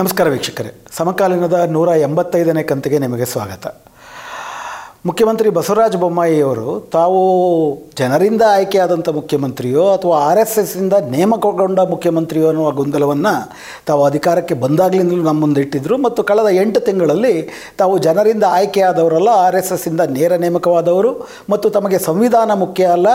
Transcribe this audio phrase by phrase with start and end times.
[0.00, 0.86] ನಮಸ್ಕಾರ ವೀಕ್ಷಕರೇ.
[0.96, 3.89] ಸಮಕಾಲೀನದ ನೂರ ಎಂಬತ್ತೈದನೇ ಕಂತಿಗೆ ನಿಮಗೆ ಸ್ವಾಗತ.
[5.08, 7.20] ಮುಖ್ಯಮಂತ್ರಿ ಬಸವರಾಜ ಬೊಮ್ಮಾಯಿಯವರು ತಾವು
[7.98, 13.32] ಜನರಿಂದ ಆಯ್ಕೆಯಾದಂಥ ಮುಖ್ಯಮಂತ್ರಿಯೋ ಅಥವಾ ಆರ್ ಎಸ್ ಎಸ್ಸಿಂದ ನೇಮಕಗೊಂಡ ಮುಖ್ಯಮಂತ್ರಿಯೋ ಅನ್ನುವ ಗೊಂದಲವನ್ನು
[13.86, 17.32] ತಾವು ಅಧಿಕಾರಕ್ಕೆ ಬಂದಾಗಲಿಂದಲೂ ನಮ್ಮ ಮುಂದೆ ಇಟ್ಟಿದ್ದರು ಮತ್ತು ಕಳೆದ ಎಂಟು ತಿಂಗಳಲ್ಲಿ
[17.78, 21.12] ತಾವು ಜನರಿಂದ ಆಯ್ಕೆಯಾದವರಲ್ಲ, ಆರ್ ಎಸ್ ಎಸ್ಸಿಂದ ನೇರ ನೇಮಕವಾದವರು
[21.50, 23.06] ಮತ್ತು ತಮಗೆ ಸಂವಿಧಾನ ಮುಖ್ಯ ಅಲ್ಲ,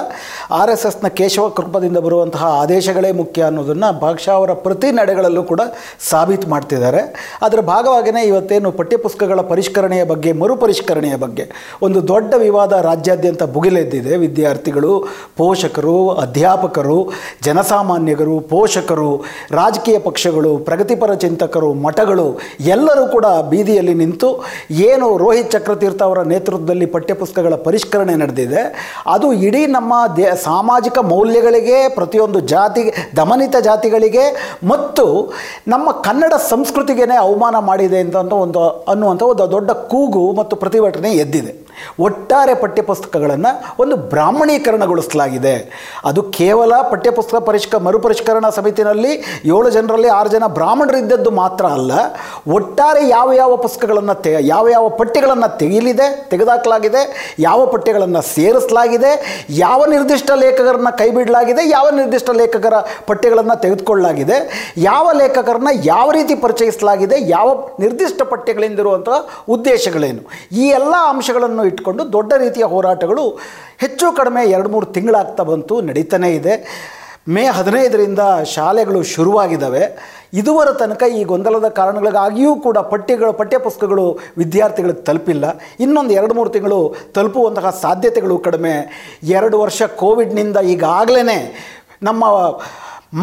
[0.51, 5.61] ಆರ್ ಎಸ್ ಎಸ್ನ ಕೇಶವ ಕೃಪದಿಂದ ಬರುವಂತಹ ಆದೇಶಗಳೇ ಮುಖ್ಯ ಅನ್ನೋದನ್ನು ಭಾಗಶಃ ಅವರ ಪ್ರತಿ ನಡೆಗಳಲ್ಲೂ ಕೂಡ
[6.09, 7.03] ಸಾಬೀತು ಮಾಡ್ತಿದ್ದಾರೆ.
[7.41, 11.47] ಅದರ ಭಾಗವಾಗಿಯೇ ಇವತ್ತೇನು ಪಠ್ಯಪುಸ್ತಕಗಳ ಪರಿಷ್ಕರಣೆಯ ಬಗ್ಗೆ, ಮರುಪರಿಷ್ಕರಣೆಯ ಬಗ್ಗೆ
[11.83, 14.17] ಒಂದು ದೊಡ್ಡ ವಿವಾದ ರಾಜ್ಯಾದ್ಯಂತ ಭುಗಿಲೆದ್ದಿದೆ.
[14.17, 15.05] ವಿದ್ಯಾರ್ಥಿಗಳು,
[15.37, 17.11] ಪೋಷಕರು, ಅಧ್ಯಾಪಕರು,
[17.43, 26.21] ಜನಸಾಮಾನ್ಯರು, ಪೋಷಕರು, ರಾಜಕೀಯ ಪಕ್ಷಗಳು, ಪ್ರಗತಿಪರ ಚಿಂತಕರು, ಮಠಗಳು ಎಲ್ಲರೂ ಕೂಡ ಬೀದಿಯಲ್ಲಿ ನಿಂತು ಏನು ರೋಹಿತ್ ಚಕ್ರತೀರ್ಥ ಅವರ
[26.21, 28.91] ನೇತೃತ್ವದಲ್ಲಿ ಪಠ್ಯಪುಸ್ತಕಗಳ ಪರಿಷ್ಕರಣೆ ನಡೆದಿದೆ.
[29.07, 35.33] ಅದು ಇಡೀ ನಮ್ಮ ದೇ, ಸಾಮಾಜಿಕ ಮೌಲ್ಯಗಳಿಗೆ, ಪ್ರತಿಯೊಂದು ಜಾತಿಗೆ ದಮನಿತ ಜಾತಿಗಳಿಗೆ ಮತ್ತು
[35.67, 41.64] ನಮ್ಮ ಕನ್ನಡ ಸಂಸ್ಕೃತಿಗೇನೆ ಅವಮಾನ ಮಾಡಿದೆ ಅಂತ ಒಂದು ಅನ್ನುವಂಥ ಒಂದು ದೊಡ್ಡ ಕೂಗು ಮತ್ತು ಪ್ರತಿಭಟನೆ ಎದ್ದಿದೆ.
[41.99, 45.55] ಒಟ್ಟಾರೆ ಪಠ್ಯಪುಸ್ತಕಗಳನ್ನು ಒಂದು ಬ್ರಾಹ್ಮಣೀಕರಣಗೊಳಿಸಲಾಗಿದೆ.
[46.05, 49.11] ಅದು ಕೇವಲ ಪಠ್ಯಪುಸ್ತಕ ಪರಿಷ್ಕ, ಮರುಪರಿಷ್ಕರಣಾ ಸಮಿತಿನಲ್ಲಿ
[49.45, 51.91] ಏಳು ಜನರಲ್ಲಿ ಆರು ಜನ ಬ್ರಾಹ್ಮಣರಿದ್ದದ್ದು ಮಾತ್ರ ಅಲ್ಲ,
[52.57, 57.01] ಒಟ್ಟಾರೆ ಯಾವ ಯಾವ ಪುಸ್ತಕಗಳನ್ನು ತೆ, ಯಾವ ಯಾವ ಪಠ್ಯಗಳನ್ನು ತೆಗೆಯಲಿದೆ ತೆಗೆದಾಕಲಾಗಿದೆ,
[57.39, 59.11] ಯಾವ ಪಠ್ಯಗಳನ್ನು ಸೇರಿಸಲಾಗಿದೆ,
[59.49, 62.73] ಯಾವ ನಿರ್ದಿಷ್ಟ ಲೇಖಕರನ್ನು ಕೈಬಿಡಲಾಗಿದೆ, ಯಾವ ನಿರ್ದಿಷ್ಟ ಲೇಖಕರ
[63.07, 64.37] ಪಠ್ಯಗಳನ್ನು ತೆಗೆದುಕೊಳ್ಳಲಾಗಿದೆ,
[64.77, 67.47] ಯಾವ ಲೇಖಕರನ್ನ ಯಾವ ರೀತಿ ಪರಿಚಯಿಸಲಾಗಿದೆ, ಯಾವ
[67.79, 69.09] ನಿರ್ದಿಷ್ಟ ಪಠ್ಯಗಳಿಂದಿರುವಂಥ
[69.49, 70.21] ಉದ್ದೇಶಗಳೇನು.
[70.51, 73.25] ಈ ಎಲ್ಲ ಅಂಶಗಳನ್ನು ಇಟ್ಕೊಂಡು ದೊಡ್ಡ ರೀತಿಯ ಹೋರಾಟಗಳು
[73.83, 76.55] ಹೆಚ್ಚು ಕಡಿಮೆ ಎರಡು ಮೂರು ತಿಂಗಳಾಗ್ತಾ ಬಂತು, ನಡೀತಾನೇ ಇದೆ.
[77.35, 78.19] ಮೇ ಹದಿನೈದರಿಂದ
[78.55, 79.83] ಶಾಲೆಗಳು ಶುರುವಾಗಿದ್ದಾವೆ
[80.39, 84.05] ಇದುವರ ತನಕ ಈ ಗೊಂದಲದ ಕಾರಣಗಳಿಗಾಗಿಯೂ ಕೂಡ ಪಠ್ಯಗಳು, ಪಠ್ಯಪುಸ್ತಕಗಳು
[84.37, 85.45] ವಿದ್ಯಾರ್ಥಿಗಳಿಗೆ ತಲುಪಿಲ್ಲ.
[85.79, 86.79] ಇನ್ನೊಂದು ಎರಡು ಮೂರು ತಿಂಗಳು
[87.15, 88.73] ತಲುಪುವಂತಹ ಸಾಧ್ಯತೆಗಳು ಕಡಿಮೆ.
[89.23, 91.37] ಎರಡು ವರ್ಷ ಕೋವಿಡ್ನಿಂದ ಈಗಾಗಲೇ
[92.03, 92.25] ನಮ್ಮ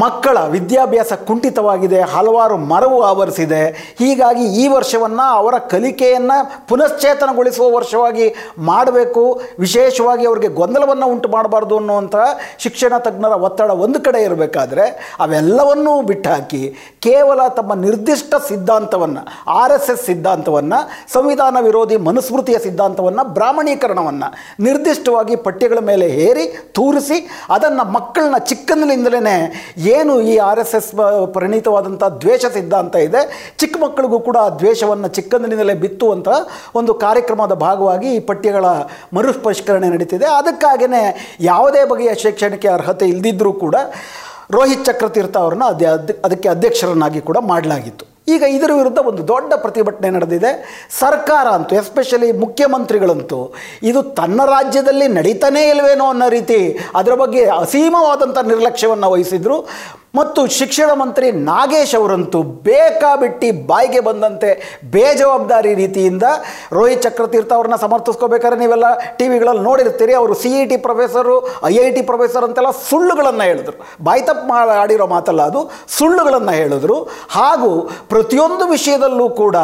[0.01, 3.63] ಮಕ್ಕಳ ವಿದ್ಯಾಭ್ಯಾಸ ಕುಂಠಿತವಾಗಿದೆ, ಹಲವಾರು ಮರವು ಆವರಿಸಿದೆ.
[3.99, 6.37] ಹೀಗಾಗಿ ಈ ವರ್ಷವನ್ನು ಅವರ ಕಲಿಕೆಯನ್ನು
[6.69, 8.27] ಪುನಶ್ಚೇತನಗೊಳಿಸುವ ವರ್ಷವಾಗಿ
[8.59, 9.25] ಮಾಡಬೇಕು.
[9.59, 12.17] ವಿಶೇಷವಾಗಿ ಅವರಿಗೆ ಗೊಂದಲವನ್ನು ಉಂಟು ಮಾಡಬಾರ್ದು ಅನ್ನುವಂಥ
[12.59, 14.87] ಶಿಕ್ಷಣ ತಜ್ಞರ ಒತ್ತಡ ಒಂದು ಕಡೆ ಇರಬೇಕಾದ್ರೆ
[15.21, 16.63] ಅವೆಲ್ಲವನ್ನೂ ಬಿಟ್ಟಾಕಿ
[17.01, 19.23] ಕೇವಲ ತಮ್ಮ ನಿರ್ದಿಷ್ಟ ಸಿದ್ಧಾಂತವನ್ನು,
[19.61, 20.81] ಆರ್ ಎಸ್ ಎಸ್ ಸಿದ್ಧಾಂತವನ್ನು,
[21.13, 24.29] ಸಂವಿಧಾನ ವಿರೋಧಿ ಮನುಸ್ಮೃತಿಯ ಸಿದ್ಧಾಂತವನ್ನು, ಬ್ರಾಹ್ಮಣೀಕರಣವನ್ನು
[24.63, 27.21] ನಿರ್ದಿಷ್ಟವಾಗಿ ಪಠ್ಯಗಳ ಮೇಲೆ ಹೇರಿ, ತೂರಿಸಿ,
[27.51, 29.21] ಅದನ್ನು ಮಕ್ಕಳನ್ನ ಚಿಕ್ಕಂದಿನಿಂದಲೇ
[29.95, 30.91] ಏನು ಈ ಆರ್ ಎಸ್ ಎಸ್
[31.35, 33.23] ಪರಿಣಿತವಾದಂಥ ದ್ವೇಷ ಸಿದ್ಧಾಂತ ಇದೆ.
[33.61, 36.29] ಚಿಕ್ಕ ಮಕ್ಕಳಿಗೂ ಕೂಡ ಆ ದ್ವೇಷವನ್ನು ಚಿಕ್ಕಂದಿನಿಂದಲೇ ಬಿತ್ತುವಂಥ
[36.81, 38.67] ಒಂದು ಕಾರ್ಯಕ್ರಮದ ಭಾಗವಾಗಿ ಈ ಪಠ್ಯಗಳ
[39.19, 40.29] ಮರುಪರಿಷ್ಕರಣೆ ನಡೀತಿದೆ.
[40.41, 41.03] ಅದಕ್ಕಾಗಿಯೇ
[41.51, 43.77] ಯಾವುದೇ ಬಗೆಯ ಶೈಕ್ಷಣಿಕ ಅರ್ಹತೆ ಇಲ್ಲದಿದ್ದರೂ ಕೂಡ
[44.57, 45.87] ರೋಹಿತ್ ಚಕ್ರತೀರ್ಥ ಅವ್ರನ್ನ ಅದೇ
[46.27, 48.05] ಅದಕ್ಕೆ ಅಧ್ಯಕ್ಷರನ್ನಾಗಿ ಕೂಡ ಮಾಡಲಾಗಿತ್ತು.
[48.29, 50.51] ಈಗ ಇದರ ವಿರುದ್ಧ ಒಂದು ದೊಡ್ಡ ಪ್ರತಿಭಟನೆ ನಡೆದಿದೆ.
[50.99, 59.11] ಸರ್ಕಾರ ಅಂತೂ ಎಸ್ಪೆಷಲಿ ಮುಖ್ಯಮಂತ್ರಿಗಳಂತೂ, ಇದು ತನ್ನ ರಾಜ್ಯದಲ್ಲಿ ನಡೀತಾನೇ ಇಲ್ವೇನೋ ಅನ್ನೋ ರೀತಿ ಅದರ ಬಗ್ಗೆ ಅಸೀಮವಾದಂಥ ನಿರ್ಲಕ್ಷ್ಯವನ್ನು
[59.11, 59.69] ವಹಿಸಿದರು.
[60.15, 66.27] ಮತ್ತು ಶಿಕ್ಷಣ ಮಂತ್ರಿ ನಾಗೇಶ್ ಅವರಂತೂ ಬೇಕಾಬಿಟ್ಟಿ ಬಾಯಿಗೆ ಬಂದಂತೆ ಬೇಜವಾಬ್ದಾರಿ ರೀತಿಯಿಂದ
[66.73, 68.85] ರೋಹಿತ್ ಚಕ್ರತೀರ್ಥ ಅವ್ರನ್ನ ಸಮರ್ಥಿಸ್ಕೋಬೇಕಾದ್ರೆ ನೀವೆಲ್ಲ
[69.17, 70.15] ಟಿ ವಿಗಳಲ್ಲಿ ನೋಡಿರ್ತೀರಿ.
[70.15, 73.77] ಅವರು C E T professor, I I T professor ಅಂತೆಲ್ಲ ಸುಳ್ಳುಗಳನ್ನು ಹೇಳಿದ್ರು.
[74.05, 74.53] ಬಾಯ್ತಪ್ಪ
[74.83, 76.99] ಆಡಿರೋ ಮಾತಲ್ಲ ಅದು ಸುಳ್ಳುಗಳನ್ನು ಹೇಳಿದ್ರು.
[77.31, 77.73] ಹಾಗೂ
[78.09, 79.57] ಪ್ರತಿಯೊಂದು ವಿಷಯದಲ್ಲೂ ಕೂಡ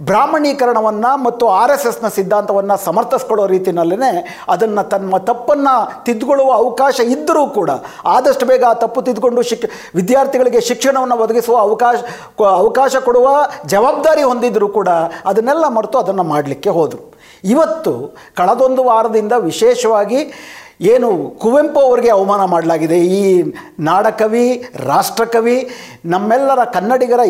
[0.00, 4.10] ಬ್ರಾಹ್ಮಣೀಕರಣವನ್ನು ಮತ್ತು ಆರ್ ಎಸ್ ಎಸ್ನ ಸಿದ್ಧಾಂತವನ್ನು ಸಮರ್ಥಿಸ್ಕೊಳ್ಳೋ ರೀತಿಯಲ್ಲೇ
[4.48, 7.70] ಅದನ್ನು ತನ್ನ ತಪ್ಪನ್ನು ತಿದ್ದುಕೊಳ್ಳುವ ಅವಕಾಶ ಇದ್ದರೂ ಕೂಡ,
[8.06, 11.96] ಆದಷ್ಟು ಬೇಗ ಆ ತಪ್ಪು ತಿದ್ದುಕೊಂಡು ಶಿಕ್, ವಿದ್ಯಾರ್ಥಿಗಳಿಗೆ ಶಿಕ್ಷಣವನ್ನು ಒದಗಿಸುವ ಅವಕಾಶ
[12.38, 13.28] ಅವಕಾಶ ಕೊಡುವ
[13.66, 14.88] ಜವಾಬ್ದಾರಿ ಹೊಂದಿದ್ದರೂ ಕೂಡ
[15.26, 17.14] ಅದನ್ನೆಲ್ಲ ಮರೆತು ಅದನ್ನು ಮಾಡಲಿಕ್ಕೆ ಹೋದರು.
[17.44, 20.32] ಇವತ್ತು ಕಳೆದೊಂದು ವಾರದಿಂದ ವಿಶೇಷವಾಗಿ
[20.80, 22.98] ಏನು ಕುವೆಂಪು ಅವರಿಗೆ ಅವಮಾನ ಮಾಡಲಾಗಿದೆ.
[22.98, 25.70] ಈ ನಾಡಕವಿ, ರಾಷ್ಟ್ರಕವಿ,
[26.04, 27.20] ನಮ್ಮೆಲ್ಲರ ಕನ್ನಡಿಗರ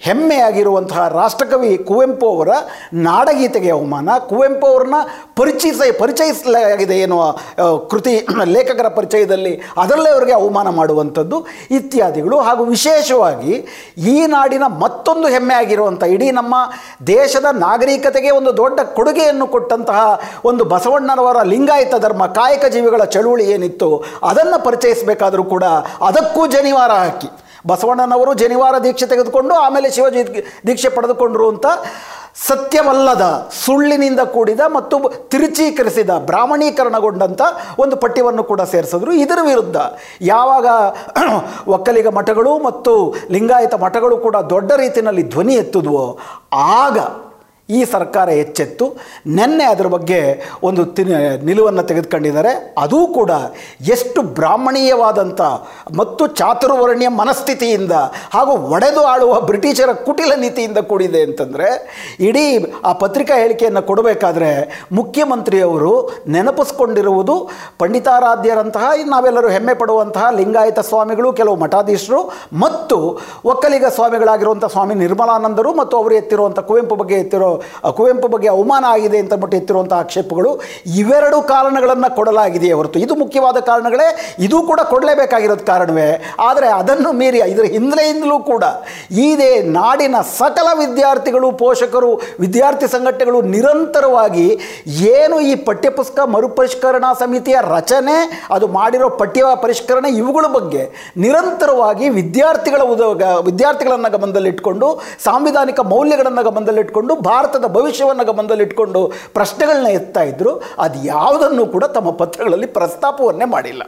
[0.00, 2.50] ಹೆಮ್ಮೆಯಾಗಿರುವಂತಹ ರಾಷ್ಟ್ರಕವಿ ಕುವೆಂಪು ಅವರ
[3.06, 4.08] ನಾಡಗೀತೆಗೆ ಅವಮಾನ.
[4.28, 4.98] ಕುವೆಂಪು ಅವ್ರನ್ನ
[5.36, 7.22] ಪರಿಚಯಿಸ, ಪರಿಚಯಿಸಲಾಗಿದೆ ಎನ್ನುವ
[7.90, 8.14] ಕೃತಿ,
[8.56, 12.40] ಲೇಖಕರ ಪರಿಚಯದಲ್ಲಿ ಅದರಲ್ಲೇ ಅವರಿಗೆ ಅವಮಾನ ಮಾಡುವಂಥದ್ದು ಇತ್ಯಾದಿಗಳು.
[12.40, 13.54] ಹಾಗೂ ವಿಶೇಷವಾಗಿ
[13.96, 16.54] ಈ ನಾಡಿನ ಮತ್ತೊಂದು ಹೆಮ್ಮೆ ಆಗಿರುವಂಥ ಇಡೀ ನಮ್ಮ
[17.06, 20.00] ದೇಶದ ನಾಗರಿಕತೆಗೆ ಒಂದು ದೊಡ್ಡ ಕೊಡುಗೆಯನ್ನು ಕೊಟ್ಟಂತಹ
[20.44, 23.90] ಒಂದು ಬಸವಣ್ಣನವರ ಲಿಂಗಾಯತ ಧರ್ಮ, ಕಾಯಕ ಜೀವಿಗಳ ಚಳುವಳಿ ಏನಿತ್ತು
[24.22, 25.64] ಅದನ್ನು ಪರಿಚಯಿಸಬೇಕಾದರೂ ಕೂಡ
[26.02, 27.30] ಅದಕ್ಕೂ ಜನಿವಾರ ಹಾಕಿ.
[27.66, 30.22] ಬಸವಣ್ಣನವರು ಜನಿವಾರ ದೀಕ್ಷೆ ತೆಗೆದುಕೊಂಡು ಆಮೇಲೆ ಶಿವಜಿ
[30.66, 31.66] ದೀಕ್ಷೆ ಪಡೆದುಕೊಂಡ್ರು ಅಂತ
[32.48, 34.96] ಸತ್ಯವಲ್ಲದ, ಸುಳ್ಳಿನಿಂದ ಕೂಡಿದ ಮತ್ತು
[35.28, 37.40] ತಿರುಚೀಕರಿಸಿದ ಬ್ರಾಹ್ಮಣೀಕರಣಗೊಂಡಂಥ
[37.78, 39.12] ಒಂದು ಪಠ್ಯವನ್ನು ಕೂಡ ಸೇರಿಸಿದ್ರು.
[39.12, 39.76] ಇದರ ವಿರುದ್ಧ
[40.20, 40.66] ಯಾವಾಗ
[41.76, 46.18] ಒಕ್ಕಲಿಗ ಮಠಗಳು ಮತ್ತು ಲಿಂಗಾಯತ ಮಠಗಳು ಕೂಡ ದೊಡ್ಡ ರೀತಿಯಲ್ಲಿ ಧ್ವನಿ ಎತ್ತಿದ್ವೋ,
[46.52, 46.98] ಆಗ
[47.70, 48.86] ಈ ಸರ್ಕಾರ ಎಚ್ಚೆತ್ತು.
[49.26, 50.20] ನಿನ್ನೆ ಅದರ ಬಗ್ಗೆ
[50.62, 51.04] ಒಂದು ತಿ,
[51.44, 52.74] ನಿಲುವನ್ನು ತೆಗೆದುಕೊಂಡಿದ್ದಾರೆ.
[52.78, 53.30] ಅದೂ ಕೂಡ
[53.80, 55.40] ಎಷ್ಟು ಬ್ರಾಹ್ಮಣೀಯವಾದಂಥ
[55.96, 57.92] ಮತ್ತು ಚಾತುರ್ವರ್ಣ್ಯ ಮನಸ್ಥಿತಿಯಿಂದ
[58.32, 61.68] ಹಾಗೂ ಒಡೆದು ಆಳುವ ಬ್ರಿಟಿಷರ ಕುಟಿಲ ನೀತಿಯಿಂದ ಕೂಡಿದೆ ಅಂತಂದರೆ,
[62.20, 62.44] ಇಡೀ
[62.84, 64.50] ಆ ಪತ್ರಿಕಾ ಹೇಳಿಕೆಯನ್ನು ಕೊಡಬೇಕಾದ್ರೆ
[64.92, 65.92] ಮುಖ್ಯಮಂತ್ರಿಯವರು
[66.28, 72.20] ನೆನಪಿಸ್ಕೊಂಡಿರುವುದು ಪಂಡಿತಾರಾಧ್ಯರಂತಹ ನಾವೆಲ್ಲರೂ ಹೆಮ್ಮೆ ಪಡುವಂತಹ ಲಿಂಗಾಯತ ಸ್ವಾಮಿಗಳು, ಕೆಲವು ಮಠಾಧೀಶರು
[72.52, 72.96] ಮತ್ತು
[73.44, 77.59] ಒಕ್ಕಲಿಗ ಸ್ವಾಮಿಗಳಾಗಿರುವಂಥ ಸ್ವಾಮಿ ನಿರ್ಮಲಾನಂದರು ಮತ್ತು ಅವರು ಎತ್ತಿರುವಂಥ ಕುವೆಂಪು ಬಗ್ಗೆ ಎತ್ತಿರೋ
[77.96, 80.50] ಕುವೆಂಪು ಬಗ್ಗೆ ಅವಮಾನ ಆಗಿದೆ ಅಂತ ಮಟ್ಟ ಎತ್ತಿರುವಂಥ ಆಕ್ಷೇಪಗಳು
[81.00, 82.98] ಇವೆರಡು ಕಾರಣಗಳನ್ನು ಕೊಡಲಾಗಿದೆಯೇ ಹೊರತು.
[82.98, 84.08] ಇದು ಮುಖ್ಯವಾದ ಕಾರಣಗಳೇ,
[84.46, 86.08] ಇದು ಕೂಡ ಕೊಡಲೇಬೇಕಾಗಿರೋದು ಕಾರಣವೇ.
[86.48, 88.64] ಆದರೆ ಅದನ್ನು ಮೀರಿ ಇದರ ಹಿನ್ನೆಲೆಯಿಂದಲೂ ಕೂಡ
[89.26, 94.46] ಇದೇ ನಾಡಿನ ಸಕಲ ವಿದ್ಯಾರ್ಥಿಗಳು, ಪೋಷಕರು, ವಿದ್ಯಾರ್ಥಿ ಸಂಘಟನೆಗಳು ನಿರಂತರವಾಗಿ
[95.14, 98.16] ಏನು ಈ ಪಠ್ಯಪುಸ್ತಕ ಮರುಪರಿಷ್ಕರಣಾ ಸಮಿತಿಯ ರಚನೆ,
[98.54, 100.82] ಅದು ಮಾಡಿರೋ ಪಠ್ಯ ಪರಿಷ್ಕರಣೆ ಇವುಗಳ ಬಗ್ಗೆ
[101.16, 103.00] ನಿರಂತರವಾಗಿ ವಿದ್ಯಾರ್ಥಿಗಳ ಉದ
[103.48, 104.88] ವಿದ್ಯಾರ್ಥಿಗಳನ್ನು ಗಮನದಲ್ಲಿಟ್ಕೊಂಡು
[105.24, 109.00] ಸಾಂವಿಧಾನಿಕ ಮೌಲ್ಯಗಳನ್ನು ಗಮನದಲ್ಲಿಟ್ಕೊಂಡು ಭಾರತದ ಭವಿಷ್ಯವನ್ನು ಗಮನದಲ್ಲಿಟ್ಕೊಂಡು
[109.38, 110.52] ಪ್ರಶ್ನೆಗಳನ್ನ ಎತ್ತಾ ಇದ್ದರು
[110.84, 113.82] ಅದು ಯಾವುದನ್ನು ಕೂಡ ತಮ್ಮ ಪತ್ರಗಳಲ್ಲಿ ಪ್ರಸ್ತಾಪವನ್ನೇ ಮಾಡಿಲ್ಲ.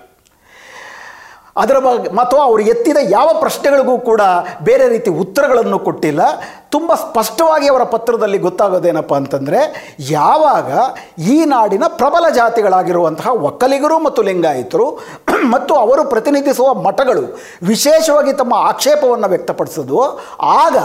[1.63, 4.23] ಅದರ ಬಗ್ಗೆ ಮತ್ತು ಅವರು ಎತ್ತಿದ ಯಾವ ಪ್ರಶ್ನೆಗಳಿಗೂ ಕೂಡ
[4.69, 6.23] ಬೇರೆ ರೀತಿ ಉತ್ತರಗಳನ್ನು ಕೊಟ್ಟಿಲ್ಲ.
[6.75, 9.61] ತುಂಬ ಸ್ಪಷ್ಟವಾಗಿ ಅವರ ಪತ್ರದಲ್ಲಿ ಗೊತ್ತಾಗೋದೇನಪ್ಪ ಅಂತಂದರೆ,
[10.11, 10.71] ಯಾವಾಗ
[11.35, 14.87] ಈ ನಾಡಿನ ಪ್ರಬಲ ಜಾತಿಗಳಾಗಿರುವಂತಹ ಒಕ್ಕಲಿಗರು ಮತ್ತು ಲಿಂಗಾಯಿತರು
[15.55, 17.23] ಮತ್ತು ಅವರು ಪ್ರತಿನಿಧಿಸುವ ಮಠಗಳು
[17.71, 19.99] ವಿಶೇಷವಾಗಿ ತಮ್ಮ ಆಕ್ಷೇಪವನ್ನು ವ್ಯಕ್ತಪಡಿಸೋದು
[20.63, 20.77] ಆಗ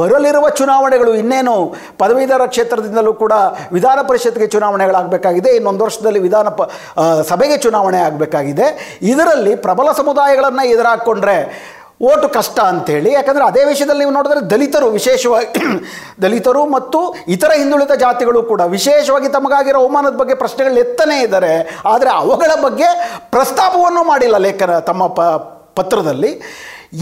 [0.00, 1.54] ಬರಲಿರುವ ಚುನಾವಣೆಗಳು ಇನ್ನೇನು
[2.02, 3.34] ಪದವೀಧರ ಕ್ಷೇತ್ರದಿಂದಲೂ ಕೂಡ
[3.76, 6.48] ವಿಧಾನ ಪರಿಷತ್ಗೆ ಚುನಾವಣೆಗಳಾಗಬೇಕಾಗಿದೆ, ಇನ್ನೊಂದು ವರ್ಷದಲ್ಲಿ ವಿಧಾನ
[7.30, 8.68] ಸಭೆಗೆ ಚುನಾವಣೆ ಆಗಬೇಕಾಗಿದೆ.
[9.12, 11.38] ಇದರಲ್ಲಿ ಪ್ರಬಲ ಸಮುದಾಯಗಳನ್ನು ಎದುರಾಕೊಂಡ್ರೆ
[12.00, 15.48] ಓಟು ಕಷ್ಟ ಅಂಥೇಳಿ ಯಾಕಂದರೆ ಅದೇ ವಿಷಯದಲ್ಲಿ ನೀವು ನೋಡಿದ್ರೆ ದಲಿತರು ವಿಶೇಷವಾಗಿ,
[16.22, 21.82] ದಲಿತರು ಮತ್ತು ಇತರ ಹಿಂದುಳಿದ ಜಾತಿಗಳು ಕೂಡ ವಿಶೇಷವಾಗಿ ತಮಗಾಗಿರೋ ಅವಮಾನದ ಬಗ್ಗೆ ಪ್ರಶ್ನೆಗಳು ಎತ್ತನೇ ಇದ್ದಾರೆ.
[21.86, 22.86] ಆದರೆ ಅವುಗಳ ಬಗ್ಗೆ
[23.30, 25.20] ಪ್ರಸ್ತಾಪವನ್ನು ಮಾಡಿಲ್ಲ ಲೇಖನ ತಮ್ಮ ಪ,
[25.74, 26.42] ಪತ್ರದಲ್ಲಿ.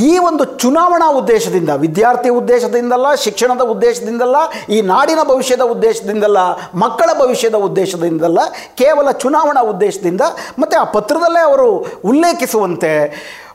[0.03, 4.37] ಈ ಒಂದು ಚುನಾವಣಾ ಉದ್ದೇಶದಿಂದ, ವಿದ್ಯಾರ್ಥಿ ಉದ್ದೇಶದಿಂದಲ್ಲ, ಶಿಕ್ಷಣದ ಉದ್ದೇಶದಿಂದಲ್ಲ,
[4.69, 6.38] ಈ ನಾಡಿನ ಭವಿಷ್ಯದ ಉದ್ದೇಶದಿಂದಲ್ಲ,
[6.75, 8.38] ಮಕ್ಕಳ ಭವಿಷ್ಯದ ಉದ್ದೇಶದಿಂದಲ್ಲ,
[8.75, 10.21] ಕೇವಲ ಚುನಾವಣಾ ಉದ್ದೇಶದಿಂದ,
[10.59, 11.69] ಮತ್ತು ಆ ಪತ್ರದಲ್ಲೇ ಅವರು
[12.05, 12.93] ಉಲ್ಲೇಖಿಸುವಂತೆ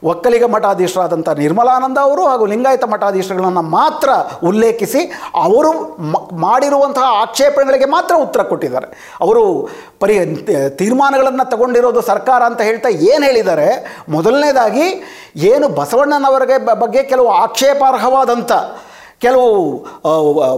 [0.04, 4.10] ಒಕ್ಕಲಿಗ ಮಠಾಧೀಶರಾದಂಥ ನಿರ್ಮಲಾನಂದ ಅವರು ಹಾಗೂ ಲಿಂಗಾಯತ ಮಠಾಧೀಶರುಗಳನ್ನು ಮಾತ್ರ
[4.48, 5.02] ಉಲ್ಲೇಖಿಸಿ
[5.36, 5.72] ಅವರು
[6.36, 9.18] ಮಾಡಿರುವಂತಹ ಆಕ್ಷೇಪಣೆಗಳಿಗೆ ಮಾತ್ರ ಉತ್ತರ ಕೊಟ್ಟಿದ್ದಾರೆ.
[9.22, 9.44] ಅವರು
[10.00, 10.18] ಪರಿ,
[10.70, 13.70] ತೀರ್ಮಾನಗಳನ್ನು ತಗೊಂಡಿರೋದು ಸರ್ಕಾರ ಅಂತ ಹೇಳ್ತಾ ಏನು ಹೇಳಿದ್ದಾರೆ?
[14.10, 14.88] ಮೊದಲನೇದಾಗಿ
[15.36, 18.52] ಏನು ಬಸವಣ್ಣನವರಿಗೆ ಬಗ್ಗೆ ಕೆಲವು ಆಕ್ಷೇಪಾರ್ಹವಾದಂಥ
[19.22, 19.46] ಕೆಲವು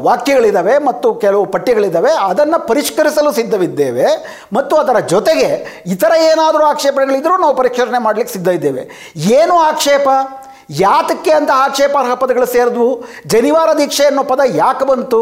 [0.07, 4.07] ವಾಕ್ಯಗಳಿದ್ದಾವೆ ಮತ್ತು ಕೆಲವು ಪಠ್ಯಗಳಿದ್ದಾವೆ ಅದನ್ನು ಪರಿಷ್ಕರಿಸಲು ಸಿದ್ಧವಿದ್ದೇವೆ.
[4.53, 5.49] ಮತ್ತು ಅದರ ಜೊತೆಗೆ
[5.85, 8.83] ಇತರ ಏನಾದರೂ ಆಕ್ಷೇಪಣೆಗಳಿದ್ದರೂ ನಾವು ಪರಿಷ್ಕರಣೆ ಮಾಡಲಿಕ್ಕೆ ಸಿದ್ಧ ಇದ್ದೇವೆ.
[9.37, 10.07] ಏನು ಆಕ್ಷೇಪ?
[10.83, 12.89] ಯಾತಕ್ಕೆ ಅಂತ ಆಕ್ಷೇಪಾರ್ಹ ಪದಗಳು ಸೇರಿದ್ವು?
[13.33, 15.21] ಜನಿವಾರ ದೀಕ್ಷೆ ಅನ್ನೋ ಪದ ಯಾಕೆ ಬಂತು?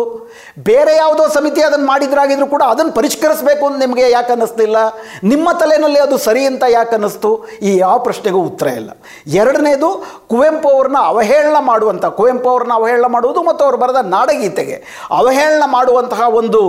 [0.70, 4.78] ಬೇರೆ ಯಾವುದೋ ಸಮಿತಿ ಅದನ್ನು ಮಾಡಿದ್ರಾಗಿದ್ರು ಕೂಡ ಅದನ್ನು ಪರಿಷ್ಕರಿಸಬೇಕು ಅಂತ ನಿಮಗೆ ಯಾಕೆ ಅನ್ನಿಸ್ತಿಲ್ಲ
[5.32, 7.32] ನಿಮ್ಮ ತಲೆಯಲ್ಲಿ ಅದು ಸರಿ ಅಂತ ಯಾಕೆ ಅನ್ನಿಸ್ತು?
[7.68, 8.90] ಈ ಯಾವ ಪ್ರಶ್ನೆಗೂ ಉತ್ತರ ಇಲ್ಲ.
[9.42, 9.90] ಎರಡನೇದು,
[10.32, 14.78] ಕುವೆಂಪು ಅವ್ರನ್ನ ಅವಹೇಳನ ಮಾಡುವಂಥ, ಕುವೆಂಪು ಅವ್ರನ್ನ ಅವಹೇಳನ ಮಾಡುವುದು ಮತ್ತು ಅವರು ಬರೆದ ನಾಡಗೀತೆಗೆ.
[15.20, 16.62] ಅವಹೇಳನ ಮಾಡುವಂತಹ ಒಂದು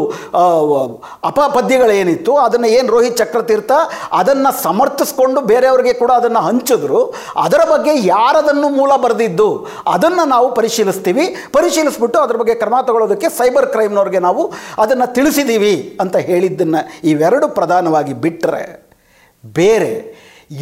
[1.31, 3.73] ಅಪಪದ್ಯಗಳೇನಿತ್ತು ಅದನ್ನು ಏನು ರೋಹಿತ್ ಚಕ್ರತೀರ್ಥ,
[4.13, 7.03] ಅದನ್ನು ಸಮರ್ಥಿಸ್ಕೊಂಡು ಬೇರೆಯವರಿಗೆ ಕೂಡ ಅದನ್ನು ಹಂಚಿದ್ರು.
[7.47, 9.49] ಅದರ ಬಗ್ಗೆ ಯಾರದನ್ನು ಮೂಲ ಬರೆದಿದ್ದು,
[9.95, 11.25] ಅದನ್ನು ನಾವು ಪರಿಶೀಲಿಸ್ತೀವಿ.
[11.57, 14.45] ಪರಿಶೀಲಿಸ್ಬಿಟ್ಟು ಅದ್ರ ಬಗ್ಗೆ ಕ್ರಮ ತಗೊಳ್ಳೋದಕ್ಕೆ ಸೈಬರ್ ಕ್ರೈಮ್ನವ್ರಿಗೆ ನಾವು
[14.85, 15.75] ಅದನ್ನು ತಿಳಿಸಿದ್ದೀವಿ
[16.05, 16.83] ಅಂತ ಹೇಳಿದ್ದನ್ನು
[17.13, 18.65] ಇವೆರಡು ಪ್ರಧಾನವಾಗಿ ಬಿಟ್ಟರೆ
[19.45, 19.93] ಬೇರೆ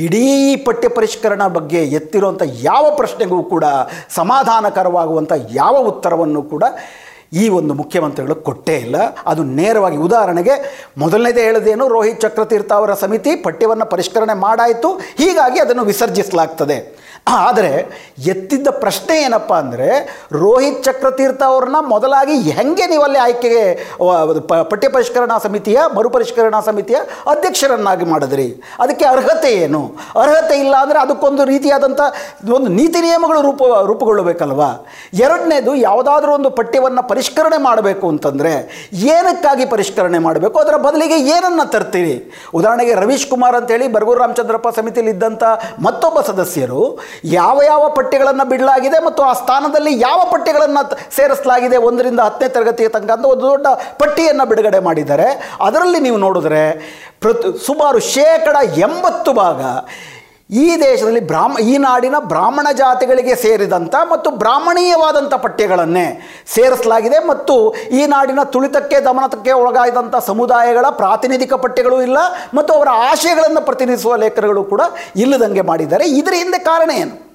[0.05, 0.29] ಇಡೀ
[0.67, 3.65] ಪಠ್ಯ ಪರಿಷ್ಕರಣ ಬಗ್ಗೆ ಎತ್ತಿರುವಂಥ ಯಾವ ಪ್ರಶ್ನೆಗೂ ಕೂಡ,
[4.19, 6.65] ಸಮಾಧಾನಕರವಾಗುವಂಥ ಯಾವ ಉತ್ತರವನ್ನು ಕೂಡ
[7.43, 8.97] ಈ ಒಂದು ಮುಖ್ಯಮಂತ್ರಿಗಳು ಕೊಟ್ಟೇ ಇಲ್ಲ.
[9.31, 10.55] ಅದು ನೇರವಾಗಿ ಉದಾಹರಣೆಗೆ,
[10.99, 14.91] ಮೊದಲನೇದೇ ಹೇಳಿದೇನು, ರೋಹಿತ್ ಚಕ್ರತೀರ್ಥ ಅವರ ಸಮಿತಿ ಪಠ್ಯವನ್ನು ಪರಿಷ್ಕರಣೆ ಮಾಡಾಯಿತು,
[15.23, 16.79] ಹೀಗಾಗಿ ಅದನ್ನು ವಿಸರ್ಜಿಸಲಾಗ್ತದೆ.
[17.27, 17.71] ಆದರೆ
[18.33, 19.89] ಎತ್ತಿದ್ದ ಪ್ರಶ್ನೆ ಏನಪ್ಪ ಅಂದರೆ
[20.43, 23.63] ರೋಹಿತ್ ಚಕ್ರತೀರ್ಥ ಅವ್ರನ್ನ ಮೊದಲಾಗಿ ಹೆಂಗೆ ನೀವಲ್ಲಿ ಆಯ್ಕೆಗೆ
[24.73, 26.99] ಪಠ್ಯ ಪರಿಷ್ಕರಣಾ ಸಮಿತಿಯ ಮರುಪರಿಷ್ಕರಣಾ ಸಮಿತಿಯ
[27.33, 28.47] ಅಧ್ಯಕ್ಷರನ್ನಾಗಿ ಮಾಡಿದ್ರಿ?
[28.81, 29.81] ಅದಕ್ಕೆ ಅರ್ಹತೆ ಏನು?
[30.23, 32.01] ಅರ್ಹತೆ ಇಲ್ಲ ಅಂದರೆ ಅದಕ್ಕೊಂದು ರೀತಿಯಾದಂಥ
[32.59, 34.71] ಒಂದು ನೀತಿ ನಿಯಮಗಳು ರೂಪ, ರೂಪುಗೊಳ್ಳಬೇಕಲ್ವಾ?
[35.25, 38.55] ಎರಡನೇದು ಯಾವುದಾದ್ರೂ ಒಂದು ಪಠ್ಯವನ್ನು ಪರಿಷ್ಕರಣೆ ಮಾಡಬೇಕು ಅಂತಂದರೆ
[38.93, 40.57] ಏನಕ್ಕಾಗಿ ಪರಿಷ್ಕರಣೆ ಮಾಡಬೇಕು?
[40.59, 42.17] ಅದರ ಬದಲಿಗೆ ಏನನ್ನು ತರ್ತೀರಿ?
[42.61, 45.45] ಉದಾಹರಣೆಗೆ ರವೀಶ್ ಕುಮಾರ್ ಅಂತೇಳಿ ಬರಗೂರು ರಾಮಚಂದ್ರಪ್ಪ ಸಮಿತಿಯಲ್ಲಿ ಇದ್ದಂಥ
[45.89, 46.83] ಮತ್ತೊಬ್ಬ ಸದಸ್ಯರು
[47.25, 53.11] ಯಾವ ಯಾವ ಪಠ್ಯಗಳನ್ನು ಬಿಡಲಾಗಿದೆ ಮತ್ತು ಆ ಸ್ಥಾನದಲ್ಲಿ ಯಾವ ಪಠ್ಯಗಳನ್ನು ತ- ಸೇರಿಸಲಾಗಿದೆ ಒಂದರಿಂದ ಹತ್ತನೇ ತರಗತಿಯ ತನಕ
[53.11, 53.67] ಅಂತ ಒಂದು ದೊಡ್ಡ
[53.99, 55.57] ಪಟ್ಟಿಯನ್ನು ಬಿಡುಗಡೆ ಮಾಡಿದ್ದಾರೆ.
[55.61, 56.63] ಅದರಲ್ಲಿ ನೀವು ನೋಡಿದ್ರೆ
[57.21, 59.61] ಪ್ರತಿ, ಸುಮಾರು ಶೇಕಡ ಎಂಬತ್ತು ಭಾಗ
[60.51, 66.05] ಈ ದೇಶದಲ್ಲಿ ಬ್ರಾಹ್ಮ, ಈ ನಾಡಿನ ಬ್ರಾಹ್ಮಣ ಜಾತಿಗಳಿಗೆ ಸೇರಿದಂಥ ಮತ್ತು ಬ್ರಾಹ್ಮಣೀಯವಾದಂಥ ಪಠ್ಯಗಳನ್ನೇ
[66.55, 67.55] ಸೇರಿಸಲಾಗಿದೆ ಮತ್ತು
[67.99, 72.19] ಈ ನಾಡಿನ ತುಳಿತಕ್ಕೆ ದಮನಕ್ಕೆ ಒಳಗಾದಂಥ ಸಮುದಾಯಗಳ ಪ್ರಾತಿನಿಧಿಕ ಪಠ್ಯಗಳು ಇಲ್ಲ
[72.55, 74.83] ಮತ್ತು ಅವರ ಆಶಯಗಳನ್ನು ಪ್ರತಿನಿಧಿಸುವ ಲೇಖನಗಳು ಕೂಡ
[75.17, 76.07] ಇಲ್ಲದಂಗೆ ಮಾಡಿದ್ದಾರೆ.
[76.21, 77.26] ಇದರ ಹಿಂದೆ ಕಾರಣ ಏನು?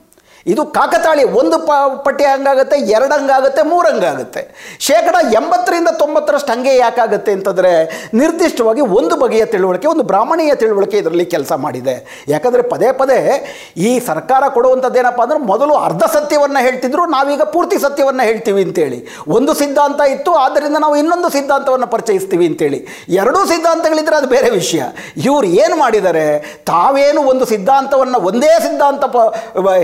[0.45, 1.71] ಇದು ಕಾಕತಾಳಿ ಒಂದು ಪ
[2.05, 4.41] ಪಟ್ಟಿ ಹಂಗಾಗುತ್ತೆ, ಎರಡು ಹಂಗಾಗುತ್ತೆ, ಮೂರು ಹಂಗಾಗುತ್ತೆ.
[4.79, 7.73] ಶೇಕಡ ಎಂಬತ್ತರಿಂದ ತೊಂಬತ್ತರಷ್ಟು ಹಂಗೆ ಯಾಕಾಗುತ್ತೆ ಅಂತಂದರೆ,
[8.13, 11.95] ನಿರ್ದಿಷ್ಟವಾಗಿ ಒಂದು ಬಗೆಯ ತಿಳುವಳಿಕೆ, ಒಂದು ಬ್ರಾಹ್ಮಣೀಯ ತಿಳುವಳಿಕೆ ಇದರಲ್ಲಿ ಕೆಲಸ ಮಾಡಿದೆ.
[12.27, 13.19] ಯಾಕಂದರೆ ಪದೇ ಪದೇ
[13.77, 19.07] ಈ ಸರ್ಕಾರ ಕೊಡುವಂಥದ್ದೇನಪ್ಪ ಅಂದ್ರೆ, ಮೊದಲು ಅರ್ಧ ಸತ್ಯವನ್ನು ಹೇಳ್ತಿದ್ರು, ನಾವೀಗ ಪೂರ್ತಿ ಸತ್ಯವನ್ನು ಹೇಳ್ತೀವಿ ಅಂತೇಳಿ.
[19.27, 22.87] ಒಂದು ಸಿದ್ಧಾಂತ ಇತ್ತು ಆದ್ದರಿಂದ ನಾವು ಇನ್ನೊಂದು ಸಿದ್ಧಾಂತವನ್ನು ಪರಿಚಯಿಸ್ತೀವಿ ಅಂತೇಳಿ.
[23.21, 24.81] ಎರಡೂ ಸಿದ್ಧಾಂತಗಳಿದ್ರೆ ಅದು ಬೇರೆ ವಿಷಯ.
[25.27, 26.25] ಇವ್ರು ಏನು ಮಾಡಿದ್ದಾರೆ
[26.71, 29.17] ತಾವೇನು ಒಂದು ಸಿದ್ಧಾಂತವನ್ನು ಒಂದೇ ಸಿದ್ಧಾಂತ ಪ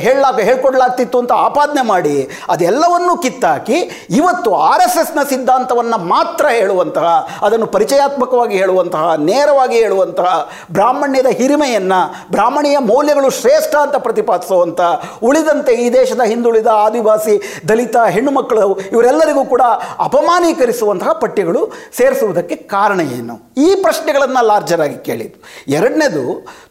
[0.05, 2.15] ಹೇಳಲಾಗ ಹೇಳ್ಕೊಡ್ಲಾಗ್ತಿತ್ತು ಅಂತ ಆಪಾದನೆ ಮಾಡಿ
[2.49, 3.77] ಅದೆಲ್ಲವನ್ನೂ ಕಿತ್ತಾಕಿ
[4.19, 7.07] ಇವತ್ತು ಆರ್ ಎಸ್ ಎಸ್ನ ಸಿದ್ಧಾಂತವನ್ನು ಮಾತ್ರ ಹೇಳುವಂತಹ,
[7.41, 10.29] ಅದನ್ನು ಪರಿಚಯಾತ್ಮಕವಾಗಿ ಹೇಳುವಂತಹ, ನೇರವಾಗಿ ಹೇಳುವಂತಹ
[10.71, 11.99] ಬ್ರಾಹ್ಮಣ್ಯದ ಹಿರಿಮೆಯನ್ನು,
[12.31, 14.81] ಬ್ರಾಹ್ಮಣೀಯ ಮೌಲ್ಯಗಳು ಶ್ರೇಷ್ಠ ಅಂತ ಪ್ರತಿಪಾದಿಸುವಂಥ
[15.23, 17.35] ಉಳಿದಂತೆ ಈ ದೇಶದ ಹಿಂದುಳಿದ ಆದಿವಾಸಿ,
[17.69, 19.63] ದಲಿತ, ಹೆಣ್ಣು ಮಕ್ಕಳು, ಇವರೆಲ್ಲರಿಗೂ ಕೂಡ
[19.99, 21.61] ಅಪಮಾನೀಕರಿಸುವಂತಹ ಪಠ್ಯಗಳು
[21.97, 23.35] ಸೇರಿಸುವುದಕ್ಕೆ ಕಾರಣ ಏನು?
[23.57, 25.37] ಈ ಪ್ರಶ್ನೆಗಳನ್ನು ಲಾರ್ಜರ್ ಆಗಿ ಕೇಳಿದ್ದು.
[25.77, 26.23] ಎರಡನೇದು,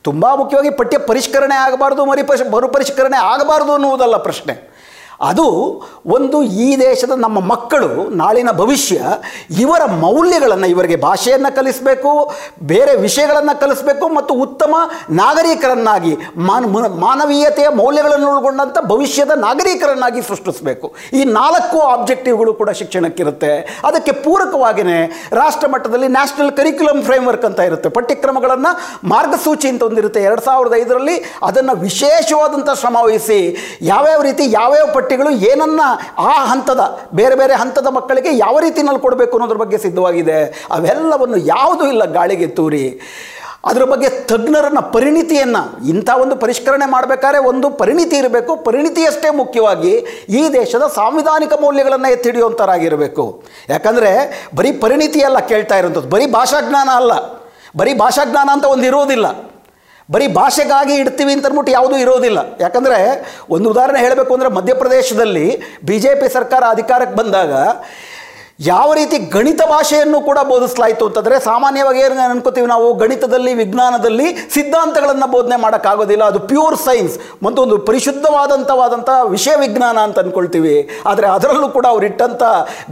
[0.03, 4.76] ತುಂಬ ಮುಖ್ಯವಾಗಿ ಪಠ್ಯ ಪರಿಷ್ಕರಣೆ ಆಗಬಾರ್ದು ಮರಿ ಪರಿ ಮರುಪರಿಷ್ಕರಣೆ ಆಗಬಾರ್ದು ಅನ್ನುವುದಲ್ಲ ಪ್ರಶ್ನೆ.
[5.21, 5.47] ಅದು
[6.17, 8.97] ಒಂದು ಈ ದೇಶದ ನಮ್ಮ ಮಕ್ಕಳು, ನಾಳಿನ ಭವಿಷ್ಯ,
[9.63, 12.13] ಇವರ ಮೌಲ್ಯಗಳನ್ನು ಇವರಿಗೆ ಭಾಷೆಯನ್ನು ಕಲಿಸಬೇಕು,
[12.73, 14.75] ಬೇರೆ ವಿಷಯಗಳನ್ನು ಕಲಿಸಬೇಕು ಮತ್ತು ಉತ್ತಮ
[15.23, 16.13] ನಾಗರಿಕರನ್ನಾಗಿ
[17.07, 20.93] ಮಾನವೀಯತೆಯ ಮೌಲ್ಯಗಳನ್ನು ಒಳಗೊಂಡಂಥ ಭವಿಷ್ಯದ ನಾಗರಿಕರನ್ನಾಗಿ ಸೃಷ್ಟಿಸಬೇಕು.
[21.13, 23.53] ಈ ನಾಲ್ಕು ಆಬ್ಜೆಕ್ಟಿವ್ಗಳು ಕೂಡ ಶಿಕ್ಷಣಕ್ಕಿರುತ್ತೆ.
[23.85, 25.01] ಅದಕ್ಕೆ ಪೂರಕವಾಗಿಯೇ
[25.41, 27.89] ರಾಷ್ಟ್ರ ಮಟ್ಟದಲ್ಲಿ ನ್ಯಾಷನಲ್ ಕರಿಕ್ಯುಲಮ್ ಫ್ರೇಮ್ವರ್ಕ್ ಅಂತ ಇರುತ್ತೆ.
[27.89, 28.73] ಪಠ್ಯಕ್ರಮಗಳನ್ನು
[29.09, 30.23] ಮಾರ್ಗಸೂಚಿ ಅಂತ ಒಂದಿರುತ್ತೆ.
[30.23, 33.41] ಎರಡು ಸಾವಿರದ ಐದರಲ್ಲಿ ಅದನ್ನು ವಿಶೇಷವಾದಂಥ ಶ್ರಮ ವಹಿಸಿ,
[33.83, 35.81] ಯಾವ್ಯಾವ ರೀತಿ, ಯಾವ್ಯಾವ ಪಠ್ಯಗಳು ಏನನ್ನ
[36.19, 40.67] ಆ ಹಂತದ, ಬೇರೆ ಬೇರೆ ಹಂತದ ಮಕ್ಕಳಿಗೆ ಯಾವ ರೀತಿಯಲ್ಲಿ ಕೊಡಬೇಕು ಅನ್ನೋದ್ರ ಬಗ್ಗೆ ಸಿದ್ಧವಾಗಿದೆ.
[40.71, 43.01] ಅವೆಲ್ಲವನ್ನು ಯಾವುದೂ ಇಲ್ಲ ಗಾಳಿಗೆ ತೂರಿ.
[43.65, 48.57] ಅದರ ಬಗ್ಗೆ ತಜ್ಞರನ್ನ ಪರಿಣಿತಿಯನ್ನು, ಇಂಥ ಒಂದು ಪರಿಷ್ಕರಣೆ ಮಾಡಬೇಕಾದ್ರೆ ಒಂದು ಪರಿಣಿತಿ ಇರಬೇಕು.
[48.57, 49.93] ಪರಿಣಿತಿಯಷ್ಟೇ ಮುಖ್ಯವಾಗಿ
[50.29, 54.11] ಈ ದೇಶದ ಸಾಂವಿಧಾನಿಕ ಮೌಲ್ಯಗಳನ್ನು ಎತ್ತಿ ಹಿಡಿಯುವಂಥರಾಗಿರಬೇಕು ಯಾಕಂದರೆ
[54.57, 56.09] ಬರೀ ಪರಿಣಿತಿಯಲ್ಲ ಕೇಳ್ತಾ ಇರೋಂಥದ್ದು.
[56.09, 57.13] ಬರೀ ಭಾಷಾಜ್ಞಾನ ಅಲ್ಲ.
[57.77, 59.27] ಬರೀ ಭಾಷಾಜ್ಞಾನ ಅಂತ ಒಂದು ಇರೋದಿಲ್ಲ.
[60.11, 62.39] ಬರೀ ಭಾಷೆಗಾಗಿ ಇಡ್ತೀವಿ ಅಂತ ಅಂದ್ಬಿಟ್ಟು ಯಾವುದೂ ಇರೋದಿಲ್ಲ.
[62.61, 62.99] ಯಾಕಂದರೆ
[63.51, 65.47] ಒಂದು ಉದಾಹರಣೆ ಹೇಳಬೇಕು ಅಂದರೆ ಮಧ್ಯಪ್ರದೇಶದಲ್ಲಿ
[65.85, 67.53] ಬಿ ಜೆ ಪಿ ಸರ್ಕಾರ ಅಧಿಕಾರಕ್ಕೆ ಬಂದಾಗ
[68.59, 75.57] ಯಾವ ರೀತಿ ಗಣಿತ ಭಾಷೆಯನ್ನು ಕೂಡ ಬೋಧಿಸಲಾಯಿತು ಅಂತಂದರೆ ಸಾಮಾನ್ಯವಾಗಿ ಏನು ಅನ್ಕೋತೀವಿ ನಾವು ಗಣಿತದಲ್ಲಿ, ವಿಜ್ಞಾನದಲ್ಲಿ ಸಿದ್ಧಾಂತಗಳನ್ನು ಬೋಧನೆ
[75.65, 76.25] ಮಾಡೋಕ್ಕಾಗೋದಿಲ್ಲ.
[76.33, 80.77] ಅದು ಪ್ಯೂರ್ ಸೈನ್ಸ್ ಮತ್ತು ಒಂದು ಪರಿಶುದ್ಧವಾದಂಥವಾದಂಥ ವಿಷಯ ವಿಜ್ಞಾನ ಅಂತ ಅಂದ್ಕೊಳ್ತೀವಿ
[81.11, 82.43] ಆದರೆ ಅದರಲ್ಲೂ ಕೂಡ ಅವ್ರು ಇಟ್ಟಂಥ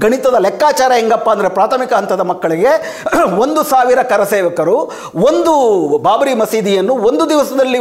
[0.05, 2.73] ಗಣಿತದ ಲೆಕ್ಕಾಚಾರ ಹೆಂಗಪ್ಪ ಅಂದರೆ ಪ್ರಾಥಮಿಕ ಹಂತದ ಮಕ್ಕಳಿಗೆ
[3.45, 4.77] ಒಂದು ಸಾವಿರ ಕರಸೇವಕರು,
[5.31, 5.55] ಒಂದು
[6.09, 7.81] ಬಾಬರಿ ಮಸೀದಿಯನ್ನು ಒಂದು ದಿವಸದಲ್ಲಿ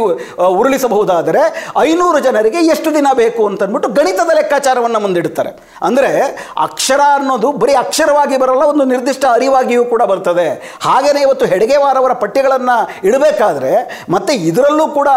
[0.60, 1.44] ಉರುಳಿಸಬಹುದಾದರೆ
[1.84, 5.52] ಐನೂರು ಜನರಿಗೆ ಎಷ್ಟು ದಿನ ಬೇಕು ಅಂತಂದ್ಬಿಟ್ಟು ಗಣಿತದ ಲೆಕ್ಕಾಚಾರವನ್ನು ಮುಂದಿಡ್ತಾರೆ.
[5.90, 6.12] ಅಂದರೆ
[6.68, 10.46] ಅಕ್ಷರ ಅನ್ನೋದು ಬರೀ ಅಕ್ಷರವಾಗಿ ಬರಲ್ಲ, ಒಂದು ನಿರ್ದಿಷ್ಟ ಅರಿವಾಗಿಯೂ ಕೂಡ ಬರ್ತದೆ.
[10.80, 12.76] ಹಾಗೆಯೇ ಇವತ್ತು ಹೆಡಗೆವಾರವರ ಪಠ್ಯಗಳನ್ನು
[13.08, 13.72] ಇಡಬೇಕಾದ್ರೆ,
[14.10, 15.08] ಮತ್ತು ಇದರಲ್ಲೂ ಕೂಡ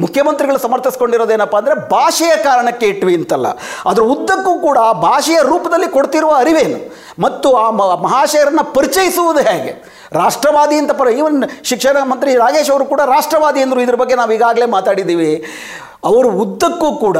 [0.00, 3.46] ಮುಖ್ಯಮಂತ್ರಿಗಳು ಸಮರ್ಥಿಸ್ಕೊಂಡಿರೋದೇನಪ್ಪ ಅಂದರೆ ಭಾಷೆಯ ಕಾರಣಕ್ಕೆ ಇಟ್ವಿ ಅಂತಲ್ಲ.
[3.86, 6.80] ಅದರ ಉದ್ದಕ್ಕೂ ಕೂಡ ಭಾಷೆಯ ರೂಪದಲ್ಲಿ ಕೊಡ್ತಿರುವ ಅರಿವೇನು?
[7.22, 7.70] ಮತ್ತು ಆ
[8.06, 9.72] ಮಹಾಶಯರನ್ನು ಪರಿಚಯಿಸುವುದು ಹೇಗೆ?
[10.12, 14.66] ರಾಷ್ಟ್ರವಾದಿ ಅಂತ ಪರ, ಈವನ್ ಶಿಕ್ಷಣ ಮಂತ್ರಿ ರಾಗೇಶ್ ಅವರು ಕೂಡ ರಾಷ್ಟ್ರವಾದಿ ಎಂದರು ಇದ್ರ ಬಗ್ಗೆ ನಾವು ಈಗಾಗಲೇ
[14.66, 15.32] ಮಾತಾಡಿದ್ದೀವಿ.
[16.10, 17.18] ಅವರು ಉದ್ದಕ್ಕೂ ಕೂಡ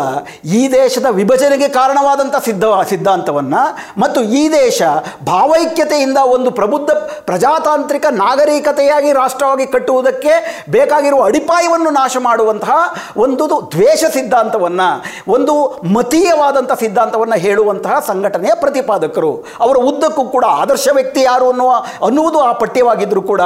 [0.59, 3.63] ಈ ದೇಶದ ವಿಭಜನೆಗೆ ಕಾರಣವಾದಂಥ ಸಿದ್ಧ, ಸಿದ್ಧಾಂತವನ್ನು
[4.03, 4.83] ಮತ್ತು ಈ ದೇಶ
[5.31, 6.91] ಭಾವೈಕ್ಯತೆಯಿಂದ ಒಂದು ಪ್ರಬುದ್ಧ
[7.29, 10.35] ಪ್ರಜಾತಾಂತ್ರಿಕ ನಾಗರಿಕತೆಯಾಗಿ ರಾಷ್ಟ್ರವಾಗಿ ಕಟ್ಟುವುದಕ್ಕೆ
[10.77, 12.77] ಬೇಕಾಗಿರುವ ಅಡಿಪಾಯವನ್ನು ನಾಶ ಮಾಡುವಂತಹ
[13.17, 14.89] ಒಂದು ದ್ವೇಷ ಸಿದ್ಧಾಂತವನ್ನು,
[15.37, 15.55] ಒಂದು
[15.97, 19.33] ಮತೀಯವಾದಂಥ ಸಿದ್ಧಾಂತವನ್ನು ಹೇಳುವಂತಹ ಸಂಘಟನೆಯ ಪ್ರತಿಪಾದಕರು.
[19.65, 21.73] ಅವರ ಉದ್ದಕ್ಕೂ ಕೂಡ ಆದರ್ಶ ವ್ಯಕ್ತಿ ಯಾರು ಅನ್ನುವ,
[22.07, 23.43] ಅನ್ನುವುದು ಆ ಪಠ್ಯವಾಗಿದ್ದರೂ ಕೂಡ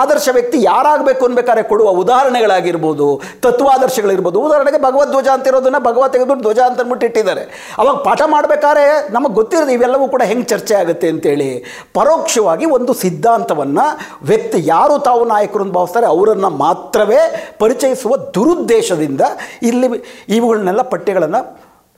[0.00, 3.08] ಆದರ್ಶ ವ್ಯಕ್ತಿ ಯಾರಾಗಬೇಕು ಅನ್ಬೇಕಾದ್ರೆ ಕೊಡುವ ಉದಾಹರಣೆಗಳಾಗಿರ್ಬೋದು,
[3.46, 4.40] ತತ್ವಾದರ್ಶಗಳಿರ್ಬೋದು.
[4.46, 7.74] ಉದಾಹರಣೆಗೆ ಭಗವದ್ಧ್ವಜ ಅಂತ ಇರೋದನ್ನ ಭಗವತ್ ತೆಗೆದು ಧ್ವಜ ಅಂತ ಅಂದ್ಬಿಟ್ಟು ಇಟ್ಟಿದ್ದಾರೆ.
[7.78, 11.64] ಅವಾಗ ಪಾಠ ಮಾಡಬೇಕಾದ್ರೆ ನಮಗೆ ಗೊತ್ತಿರೋದು ಇವೆಲ್ಲವೂ ಕೂಡ ಹೆಂಗೆ ಚರ್ಚೆ ಆಗುತ್ತೆ ಅಂತೇಳಿ.
[11.94, 13.86] ಪರೋಕ್ಷವಾಗಿ ಒಂದು ಸಿದ್ಧಾಂತವನ್ನು
[14.22, 19.20] ವ್ಯಕ್ತಿ ಯಾರು ತಾವು ನಾಯಕರು ಅಂತ ಭಾವಿಸ್ತಾರೆ ಅವರನ್ನು ಮಾತ್ರವೇ ಪರಿಚಯಿಸುವ ದುರುದ್ದೇಶದಿಂದ
[19.62, 21.40] ಇಲ್ಲಿ ಇವುಗಳನ್ನೆಲ್ಲ ಪಠ್ಯಗಳನ್ನು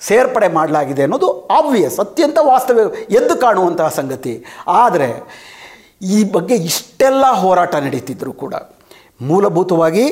[0.00, 2.78] ಸೇರ್ಪಡೆ ಮಾಡಲಾಗಿದೆ ಅನ್ನೋದು ಆಬ್ವಿಯಸ್ ಅತ್ಯಂತ ವಾಸ್ತವ
[3.10, 4.44] ಎದ್ದು ಕಾಣುವಂತಹ ಸಂಗತಿ.
[4.68, 5.08] ಆದರೆ
[6.02, 8.54] ಈ ಬಗ್ಗೆ ಇಷ್ಟೆಲ್ಲ ಹೋರಾಟ ನಡೀತಿದ್ರು ಕೂಡ.
[9.20, 10.04] ಮೂಲಭೂತವಾಗಿ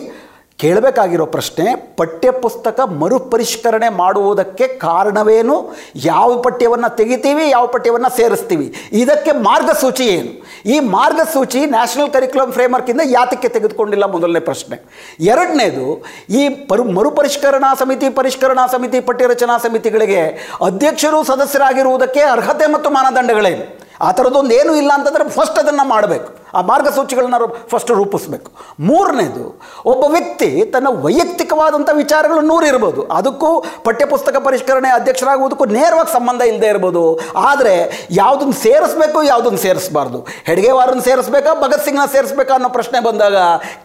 [0.59, 5.77] ಕೇಳಬೇಕಾಗಿರೋ ಪ್ರಶ್ನೆ, ಪಠ್ಯಪುಸ್ತಕ ಮರುಪರಿಷ್ಕರಣೆ ಮಾಡುವುದಕ್ಕೆ ಕಾರಣವೇನು?
[5.95, 8.75] ಯಾವ ಪಠ್ಯವನ್ನು ತೆಗಿತೀವಿ, ಯಾವ ಪಠ್ಯವನ್ನು ಸೇರಿಸ್ತೀವಿ?
[8.93, 10.47] ಇದಕ್ಕೆ ಮಾರ್ಗಸೂಚಿ ಏನು?
[10.67, 14.81] ಈ ಮಾರ್ಗಸೂಚಿ ನ್ಯಾಷನಲ್ ಕರಿಕ್ಯುಲಮ್ ಫ್ರೇಮ್ವರ್ಕಿಂದ ಯಾತಕ್ಕೆ ತೆಗೆದುಕೊಂಡಿಲ್ಲ ಮೊದಲನೇ ಪ್ರಶ್ನೆ.
[15.21, 23.87] ಎರಡನೇದು, ಈ ಪರು, ಮರುಪರಿಷ್ಕರಣಾ ಸಮಿತಿ, ಪರಿಷ್ಕರಣಾ ಸಮಿತಿ, ಪಠ್ಯರಚನಾ ಸಮಿತಿಗಳಿಗೆ ಅಧ್ಯಕ್ಷರು, ಸದಸ್ಯರಾಗಿರುವುದಕ್ಕೆ ಅರ್ಹತೆ ಮತ್ತು ಮಾನದಂಡಗಳೇನು?
[24.01, 26.36] ಆ ಥರದ್ದೊಂದು ಏನೂ ಇಲ್ಲ ಅಂತಂದರೆ ಫಸ್ಟ್ ಅದನ್ನು ಮಾಡಬೇಕು.
[26.57, 27.39] ಆ ಮಾರ್ಗಸೂಚಿಗಳನ್ನ
[27.73, 28.51] ಫಸ್ಟ್ ರೂಪಿಸ್ಬೇಕು.
[28.89, 29.45] ಮೂರನೇದು,
[29.93, 33.03] ಒಬ್ಬ ವ್ಯಕ್ತಿ ತನ್ನ ವೈಯಕ್ತಿಕವಾದಂಥ ವಿಚಾರಗಳು ನೂರಿರ್ಬೋದು.
[33.19, 33.51] ಅದಕ್ಕೂ
[33.85, 37.05] ಪಠ್ಯಪುಸ್ತಕ ಪರಿಷ್ಕರಣೆ ಅಧ್ಯಕ್ಷರಾಗುವುದಕ್ಕೂ ನೇರವಾಗಿ ಸಂಬಂಧ ಇಲ್ಲದೆ ಇರ್ಬೋದು.
[37.51, 37.75] ಆದರೆ
[38.11, 40.19] ಯಾವುದನ್ನು ಸೇರಿಸ್ಬೇಕು ಯಾವುದನ್ನು ಸೇರಿಸಬಾರ್ದು?
[40.45, 43.37] ಹೆಡ್ಗೆವಾರನ್ನು ಸೇರಿಸ್ಬೇಕಾ, ಭಗತ್ ಸಿಂಗ್ನ ಸೇರಿಸ್ಬೇಕಾ ಅನ್ನೋ ಪ್ರಶ್ನೆ ಬಂದಾಗ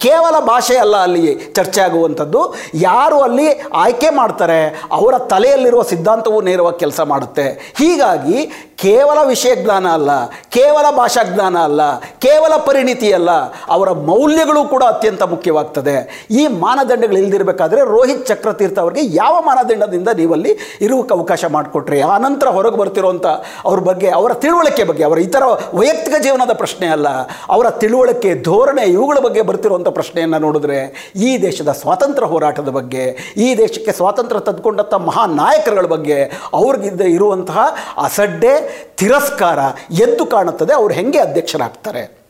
[0.06, 1.26] ಕೇವಲ ಭಾಷೆ ಅಲ್ಲ ಅಲ್ಲಿ
[1.56, 2.42] ಚರ್ಚೆ ಆಗುವಂಥದ್ದು.
[2.74, 3.48] ಯಾರು ಅಲ್ಲಿ
[3.84, 4.60] ಆಯ್ಕೆ ಮಾಡ್ತಾರೆ,
[4.92, 7.46] ಅವರ ತಲೆಯಲ್ಲಿರುವ ಸಿದ್ಧಾಂತವು ನೇರವಾಗಿ ಕೆಲಸ ಮಾಡುತ್ತೆ.
[7.80, 8.38] ಹೀಗಾಗಿ
[8.84, 10.12] ಕೇವಲ ವಿಷಯ ಜ್ಞಾನ ಅಲ್ಲ,
[10.50, 11.82] ಕೇವಲ ಭಾಷಾ ಜ್ಞಾನ ಅಲ್ಲ,
[12.26, 13.32] ಕೇವಲ ಪರಿಣಿತಿಯಲ್ಲ,
[13.76, 15.96] ಅವರ ಮೌಲ್ಯಗಳು ಕೂಡ ಅತ್ಯಂತ ಮುಖ್ಯವಾಗ್ತದೆ.
[16.40, 20.52] ಈ ಮಾನದಂಡಗಳು ಇಲ್ದಿರಬೇಕಾದ್ರೆ ರೋಹಿತ್ ಚಕ್ರತೀರ್ಥ ಅವರಿಗೆ ಯಾವ ಮಾನದಂಡದಿಂದ ನೀವಲ್ಲಿ
[20.86, 22.02] ಇರುವಕ್ಕೆ ಅವಕಾಶ ಮಾಡಿಕೊಟ್ರಿ?
[22.12, 23.28] ಆ ನಂತರ ಹೊರಗೆ ಬರ್ತಿರುವಂಥ
[23.70, 25.44] ಅವ್ರ ಬಗ್ಗೆ, ಅವರ ತಿಳುವಳಿಕೆ ಬಗ್ಗೆ, ಅವರ ಇತರ
[25.80, 27.08] ವೈಯಕ್ತಿಕ ಜೀವನದ ಪ್ರಶ್ನೆ ಅಲ್ಲ,
[27.50, 30.80] ಅವರ ತಿಳುವಳಿಕೆ, ಧೋರಣೆ, ಇವುಗಳ ಬಗ್ಗೆ ಬರ್ತಿರುವಂಥ ಪ್ರಶ್ನೆಯನ್ನು ನೋಡಿದ್ರೆ
[31.28, 33.06] ಈ ದೇಶದ ಸ್ವಾತಂತ್ರ್ಯ ಹೋರಾಟದ ಬಗ್ಗೆ,
[33.38, 36.20] ಈ ದೇಶಕ್ಕೆ ಸ್ವಾತಂತ್ರ್ಯ ತಂದುಕೊಂಡಂಥ ಮಹಾ ನಾಯಕರುಗಳ ಬಗ್ಗೆ
[36.54, 38.54] ಅವ್ರಿಗಿದ್ದ ಇರುವಂತಹ ಅಸಡ್ಡೆ,
[38.98, 39.60] ತಿರಸ್ಕಾರ
[40.06, 40.74] ಎದ್ದು ಕಾಣುತ್ತದೆ.
[40.74, 42.21] ಅವ್ರು ಹೆಂಗೆ ಅಧ್ಯಕ್ಷರಾಗ್ತಾರೆ?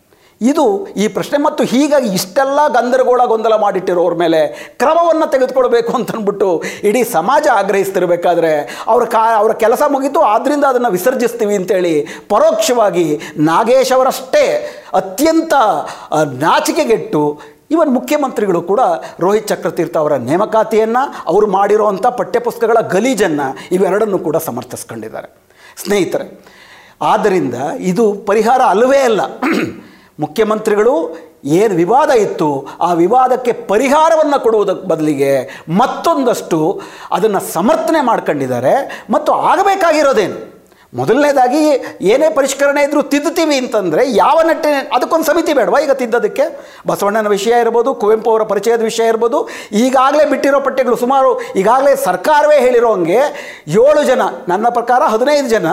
[0.50, 0.65] ಇದು
[1.03, 4.39] ಈ ಪ್ರಶ್ನೆ ಮತ್ತು ಹೀಗಾಗಿ ಇಷ್ಟೆಲ್ಲ ಗಂದರಗೋಳ ಗೊಂದಲ ಮಾಡಿಟ್ಟಿರೋರ ಮೇಲೆ
[4.81, 6.50] ಕ್ರಮವನ್ನು ತೆಗೆದುಕೊಳ್ಬೇಕು ಅಂತನ್ಬಿಟ್ಟು
[6.89, 8.53] ಇಡೀ ಸಮಾಜ ಆಗ್ರಹಿಸ್ತಿರಬೇಕಾದ್ರೆ
[8.93, 11.93] ಅವ್ರ ಕಾ, ಅವರ ಕೆಲಸ ಮುಗೀತು ಆದ್ದರಿಂದ ಅದನ್ನು ವಿಸರ್ಜಿಸ್ತೀವಿ ಅಂತೇಳಿ
[12.33, 13.07] ಪರೋಕ್ಷವಾಗಿ
[13.50, 14.45] ನಾಗೇಶ್ ಅವರಷ್ಟೇ
[15.01, 15.53] ಅತ್ಯಂತ
[16.45, 17.24] ನಾಚಿಕೆಗೆಟ್ಟು
[17.75, 18.81] ಇವನ್ ಮುಖ್ಯಮಂತ್ರಿಗಳು ಕೂಡ
[19.24, 25.29] ರೋಹಿತ್ ಚಕ್ರತೀರ್ಥ ಅವರ ನೇಮಕಾತಿಯನ್ನು, ಅವರು ಮಾಡಿರೋವಂಥ ಪಠ್ಯಪುಸ್ತಕಗಳ ಗಲೀಜನ್ನು ಇವೆರಡನ್ನು ಕೂಡ ಸಮರ್ಥಿಸ್ಕೊಂಡಿದ್ದಾರೆ.
[25.83, 26.25] ಸ್ನೇಹಿತರೆ,
[27.12, 27.55] ಆದ್ದರಿಂದ
[27.91, 29.21] ಇದು ಪರಿಹಾರ ಅಲ್ಲವೇ ಅಲ್ಲ.
[30.21, 30.95] ಮುಖ್ಯಮಂತ್ರಿಗಳು
[31.45, 32.49] ಏನು ವಿವಾದ ಇತ್ತು,
[32.81, 35.31] ಆ ವಿವಾದಕ್ಕೆ ಪರಿಹಾರವನ್ನು ಕೊಡುವುದಕ್ಕೆ ಬದಲಿಗೆ
[35.77, 36.59] ಮತ್ತೊಂದಷ್ಟು
[37.11, 38.73] ಅದನ್ನು ಸಮರ್ಥನೆ ಮಾಡ್ಕೊಂಡಿದ್ದಾರೆ.
[39.09, 40.60] ಮತ್ತು ಆಗಬೇಕಾಗಿರೋದೇನು?
[41.00, 41.62] ಮೊದಲನೇದಾಗಿ
[42.13, 46.45] ಏನೇ ಪರಿಷ್ಕರಣೆ ಇದ್ದರೂ ತಿದ್ದುತ್ತೀವಿ ಅಂತಂದರೆ ಯಾವ ನಟ್ಟಿನ ಅದಕ್ಕೊಂದು ಸಮಿತಿ ಬೇಡವಾ ಈಗ ತಿದ್ದೋದಕ್ಕೆ?
[46.89, 49.39] ಬಸವಣ್ಣನ ವಿಷಯ ಇರ್ಬೋದು, ಕುವೆಂಪು ಅವರ ಪರಿಚಯದ ವಿಷಯ ಇರ್ಬೋದು,
[49.83, 51.29] ಈಗಾಗಲೇ ಬಿಟ್ಟಿರೋ ಪಠ್ಯಗಳು ಸುಮಾರು
[51.62, 53.21] ಈಗಾಗಲೇ ಸರ್ಕಾರವೇ ಹೇಳಿರೋ ಹಂಗೆ
[53.83, 54.21] ಏಳು ಜನ,
[54.51, 55.67] ನನ್ನ ಪ್ರಕಾರ ಹದಿನೈದು ಜನ,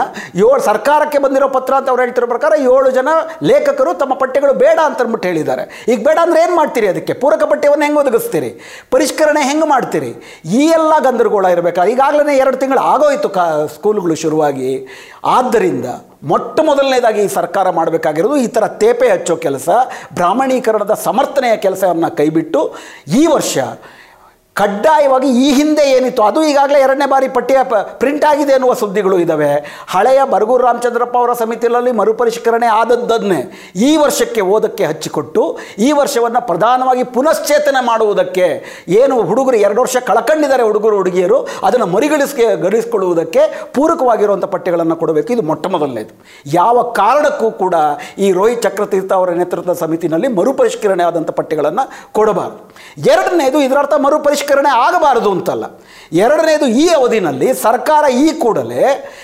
[0.44, 3.08] ಏಳು ಸರ್ಕಾರಕ್ಕೆ ಬಂದಿರೋ ಪತ್ರ ಅಂತ ಅವ್ರು ಹೇಳ್ತಿರೋ ಪ್ರಕಾರ ಏಳು ಜನ
[3.52, 5.64] ಲೇಖಕರು ತಮ್ಮ ಪಠ್ಯಗಳು ಬೇಡ ಅಂತ ಅಂದ್ಬಿಟ್ಟು ಹೇಳಿದ್ದಾರೆ.
[5.92, 7.16] ಈಗ ಬೇಡ ಅಂದರೆ ಏನು ಮಾಡ್ತೀರಿ ಅದಕ್ಕೆ?
[7.24, 8.50] ಪೂರಕ ಪಠ್ಯವನ್ನು ಹೆಂಗೆ ಒದಗಿಸ್ತೀರಿ?
[8.90, 10.10] ಪರಿಷ್ಕರಣೆ ಹೆಂಗೆ ಮಾಡ್ತೀರಿ?
[10.58, 13.44] ಈ ಎಲ್ಲ ಗಂದರಗೋಳ ಇರಬೇಕಾದ್ರೆ ಈಗಾಗಲೇ ಎರಡು ತಿಂಗಳು ಆಗೋಯ್ತು ಕಾ,
[13.74, 14.70] ಸ್ಕೂಲ್ಗಳು ಶುರುವಾಗಿ.
[15.36, 15.86] ಆದ್ದರಿಂದ
[16.30, 19.68] ಮೊಟ್ಟ ಮೊದಲನೇದಾಗಿ ಈ ಸರ್ಕಾರ ಮಾಡಬೇಕಾಗಿರೋದು ಈ ಥರ ತೇಪೆ ಹಚ್ಚೋ ಕೆಲಸ,
[20.14, 22.62] ಬ್ರಾಹ್ಮಣೀಕರಣದ ಸಮರ್ಥನೆಯ ಕೆಲಸವನ್ನು ಕೈಬಿಟ್ಟು
[23.20, 23.56] ಈ ವರ್ಷ
[24.60, 26.22] ಕಡ್ಡಾಯವಾಗಿ ಈ ಹಿಂದೆ ಏನಿತ್ತು?
[26.28, 27.58] ಅದು ಈಗಾಗಲೇ ಎರಡನೇ ಬಾರಿ ಪಟ್ಟಿಯ
[28.00, 29.50] ಪ್ರಿಂಟ್ ಆಗಿದೆ ಎನ್ನುವ ಸುದ್ದಿಗಳು ಇದ್ದಾವೆ
[29.94, 33.40] ಹಳೆಯ ಬರಗೂರು ರಾಮಚಂದ್ರಪ್ಪ ಅವರ ಸಮಿತಿಯಲ್ಲಿ ಮರುಪರಿಷ್ಕರಣೆ ಆದದ್ದನ್ನೇ
[33.88, 35.42] ಈ ವರ್ಷಕ್ಕೆ ಓದಕ್ಕೆ ಹಚ್ಚಿಕೊಟ್ಟು,
[35.86, 38.46] ಈ ವರ್ಷವನ್ನು ಪ್ರಧಾನವಾಗಿ ಪುನಶ್ಚೇತನ ಮಾಡುವುದಕ್ಕೆ
[39.00, 41.38] ಏನು ಹುಡುಗರು ಎರಡು ವರ್ಷ ಕಳ್ಕೊಂಡಿದ್ದಾರೆ ಹುಡುಗರು, ಹುಡುಗಿಯರು,
[41.68, 43.44] ಅದನ್ನು ಮರಿಗಳಿಸ್ಕೆ, ಗಳಿಸಿಕೊಳ್ಳುವುದಕ್ಕೆ
[43.76, 45.32] ಪೂರಕವಾಗಿರುವಂಥ ಪಠ್ಯಗಳನ್ನು ಕೊಡಬೇಕು.
[45.36, 46.14] ಇದು ಮೊಟ್ಟ ಮೊದಲನೇದು
[46.58, 47.74] ಯಾವ ಕಾರಣಕ್ಕೂ ಕೂಡ
[48.26, 51.86] ಈ ರೋಹಿತ್ ಚಕ್ರತೀರ್ಥ ಅವರ ನೇತೃತ್ವದ ಸಮಿತಿನಲ್ಲಿ ಮರುಪರಿಷ್ಕರಣೆ ಆದಂಥ ಪಠ್ಯಗಳನ್ನು
[52.18, 52.58] ಕೊಡಬಾರದು.
[53.14, 55.80] ಎರಡನೇದು ಇದರರ್ಥ ಮರುಪರಿಷ್ಕರಣೆ ಆಗಬಾರದು ಅಂತಲ್ಲ.
[56.12, 59.14] ಎರಡನೇದು ಈ ಅವಧಿನಲ್ಲಿ ಸರ್ಕಾರ ಈ ಕೂಡಲೇ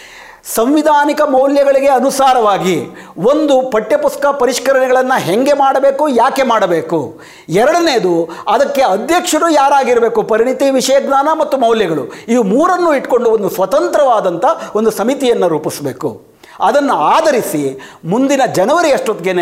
[0.55, 2.87] ಸಂವಿಧಾನಿಕ ಮೌಲ್ಯಗಳಿಗೆ ಅನುಸಾರವಾಗಿ
[3.19, 7.21] ಒಂದು ಪಠ್ಯಪುಸ್ತಕ ಪರಿಷ್ಕರಣೆಗಳನ್ನು ಹೆಂಗೆ ಮಾಡಬೇಕು, ಯಾಕೆ ಮಾಡಬೇಕು?
[7.49, 10.23] ಎರಡನೇದು ಅದಕ್ಕೆ ಅಧ್ಯಕ್ಷರು ಯಾರಾಗಿರಬೇಕು?
[10.23, 12.13] ಪರಿಣಿತಿ ವಿಷಯ ಜ್ಞಾನ ಮತ್ತು ಮೌಲ್ಯಗಳು.
[12.29, 16.34] ಇವು ಮೂರನ್ನು ಇಟ್ಕೊಂಡು ಒಂದು ಸ್ವತಂತ್ರವಾದಂಥ ಒಂದು ಸಮಿತಿಯನ್ನು ರೂಪಿಸಬೇಕು.
[16.61, 17.63] ಅದನ್ನು ಆಧರಿಸಿ
[18.05, 19.33] ಮುಂದಿನ ಜನವರಿ ಅಷ್ಟೊತ್ತಿಗೆ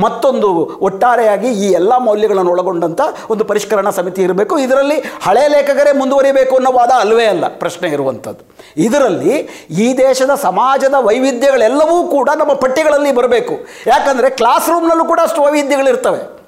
[0.00, 0.48] ಮತ್ತೊಂದು
[0.80, 3.00] ಒಟ್ಟಾರೆಯಾಗಿ ಈ ಎಲ್ಲ ಮೌಲ್ಯಗಳನ್ನು ಒಳಗೊಂಡಂಥ
[3.30, 4.58] ಒಂದು ಪರಿಷ್ಕರಣಾ ಸಮಿತಿ ಇರಬೇಕು.
[4.58, 8.44] ಇದರಲ್ಲಿ ಹಳೆ ಲೇಖಕರೇ ಮುಂದುವರಿಬೇಕು ಅನ್ನೋ ವಾದ ಅಲ್ಲವೇ ಅಲ್ಲ, ಪ್ರಶ್ನೆ ಇರುವಂಥದ್ದು.
[8.76, 9.34] ಇದರಲ್ಲಿ
[9.70, 13.54] ಈ ದೇಶದ ಸಮಾಜದ ವೈವಿಧ್ಯಗಳೆಲ್ಲವೂ ಕೂಡ ನಮ್ಮ ಪಠ್ಯಗಳಲ್ಲಿ ಬರಬೇಕು.
[13.86, 16.42] ಯಾಕಂದರೆ ಕ್ಲಾಸ್ ರೂಮ್ನಲ್ಲೂ ಕೂಡ ಅಷ್ಟು ವೈವಿಧ್ಯಗಳಿರ್ತವೆ.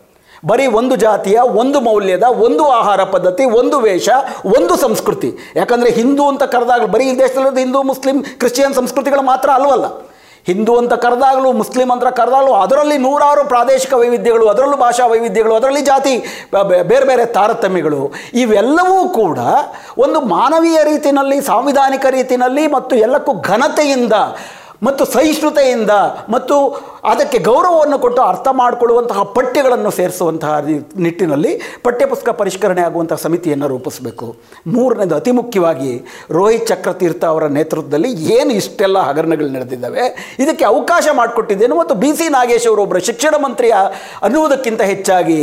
[0.46, 4.08] ಬರೀ ಒಂದು ಜಾತಿಯ, ಒಂದು ಮೌಲ್ಯದ, ಒಂದು ಆಹಾರ ಪದ್ಧತಿ, ಒಂದು ವೇಷ,
[4.46, 5.52] ಒಂದು ಸಂಸ್ಕೃತಿ.
[5.56, 9.84] ಯಾಕಂದರೆ ಹಿಂದೂ ಅಂತ ಕರೆದಾಗ ಬರೀ ಈ ದೇಶದಲ್ಲಿರೋದು ಹಿಂದೂ, ಮುಸ್ಲಿಂ, ಕ್ರಿಶ್ಚಿಯನ್ ಸಂಸ್ಕೃತಿಗಳು ಮಾತ್ರ ಅಲ್ವಲ್ಲ.
[10.46, 16.14] ಹಿಂದೂ ಅಂತ ಕರೆದಾಗಲೂ, ಮುಸ್ಲಿಂ ಅಂತ ಕರೆದಾಗಲೂ, ಅದರಲ್ಲಿ ನೂರಾರು ಪ್ರಾದೇಶಿಕ ವೈವಿಧ್ಯಗಳು, ಅದರಲ್ಲೂ ಭಾಷಾ ವೈವಿಧ್ಯಗಳು, ಅದರಲ್ಲಿ ಜಾತಿ
[16.92, 19.38] ಬೇರೆ ಬೇರೆ ತಾರತಮ್ಯಗಳು, ಇವೆಲ್ಲವೂ ಕೂಡ
[19.98, 24.12] ಒಂದು ಮಾನವೀಯ ರೀತಿಯಲ್ಲಿ, ಸಾಂವಿಧಾನಿಕ ರೀತಿಯಲ್ಲಿ ಮತ್ತು ಎಲ್ಲಕ್ಕೂ ಘನತೆಯಿಂದ
[24.82, 25.92] ಮತ್ತು ಸಹಿಷ್ಣುತೆಯಿಂದ
[26.28, 26.56] ಮತ್ತು
[27.10, 30.52] ಅದಕ್ಕೆ ಗೌರವವನ್ನು ಕೊಟ್ಟು ಅರ್ಥ ಮಾಡಿಕೊಳ್ಳುವಂತಹ ಪಠ್ಯಗಳನ್ನು ಸೇರಿಸುವಂತಹ
[31.06, 31.52] ನಿಟ್ಟಿನಲ್ಲಿ
[31.86, 34.26] ಪಠ್ಯಪುಸ್ತಕ ಪರಿಷ್ಕರಣೆ ಆಗುವಂತಹ ಸಮಿತಿಯನ್ನು ರೂಪಿಸಬೇಕು.
[34.74, 35.92] ಮೂರನೇದು ಅತಿ ಮುಖ್ಯವಾಗಿ
[36.36, 40.04] ರೋಹಿತ್ ಚಕ್ರತೀರ್ಥ ಅವರ ನೇತೃತ್ವದಲ್ಲಿ ಏನು ಇಷ್ಟೆಲ್ಲ ಹಗರಣಗಳು ನಡೆದಿದ್ದಾವೆ,
[40.44, 43.74] ಇದಕ್ಕೆ ಅವಕಾಶ ಮಾಡಿಕೊಟ್ಟಿದ್ದೇನು ಮತ್ತು ಬಿ ಸಿ ನಾಗೇಶ್ ಅವರು ಒಬ್ಬರು ಶಿಕ್ಷಣ ಮಂತ್ರಿಯ
[44.28, 45.38] ಅನ್ನುವುದಕ್ಕಿಂತ ಹೆಚ್ಚಾಗಿ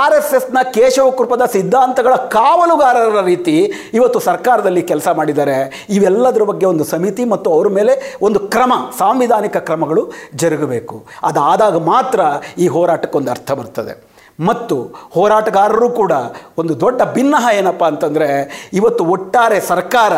[0.00, 3.56] ಆರ್ ಎಸ್ ಎಸ್ನ ಕೇಶವ ಕೃಪದ ಸಿದ್ಧಾಂತಗಳ ಕಾವಲುಗಾರರ ರೀತಿ
[4.00, 5.56] ಇವತ್ತು ಸರ್ಕಾರದಲ್ಲಿ ಕೆಲಸ ಮಾಡಿದ್ದಾರೆ.
[5.96, 7.94] ಇವೆಲ್ಲದರ ಬಗ್ಗೆ ಒಂದು ಸಮಿತಿ ಮತ್ತು ಅವರ ಮೇಲೆ
[8.28, 10.04] ಒಂದು ಕ್ರಮ, ಸಾಂವಿಧಾನಿಕ ಕ್ರಮಗಳು
[10.42, 10.96] ಜರುಗಬೇಕು.
[11.24, 12.20] ಅದಾದಾಗ ಮಾತ್ರ
[12.58, 13.94] ಈ ಹೋರಾಟಕ್ಕೊಂದು ಅರ್ಥ ಬರ್ತದೆ.
[14.38, 14.76] ಮತ್ತು
[15.14, 16.12] ಹೋರಾಟಗಾರರು ಕೂಡ
[16.58, 18.28] ಒಂದು ದೊಡ್ಡ ಭಿನ್ನಹ ಏನಪ್ಪ ಅಂತಂದರೆ
[18.72, 20.12] ಇವತ್ತು ಒಟ್ಟಾರೆ ಸರ್ಕಾರ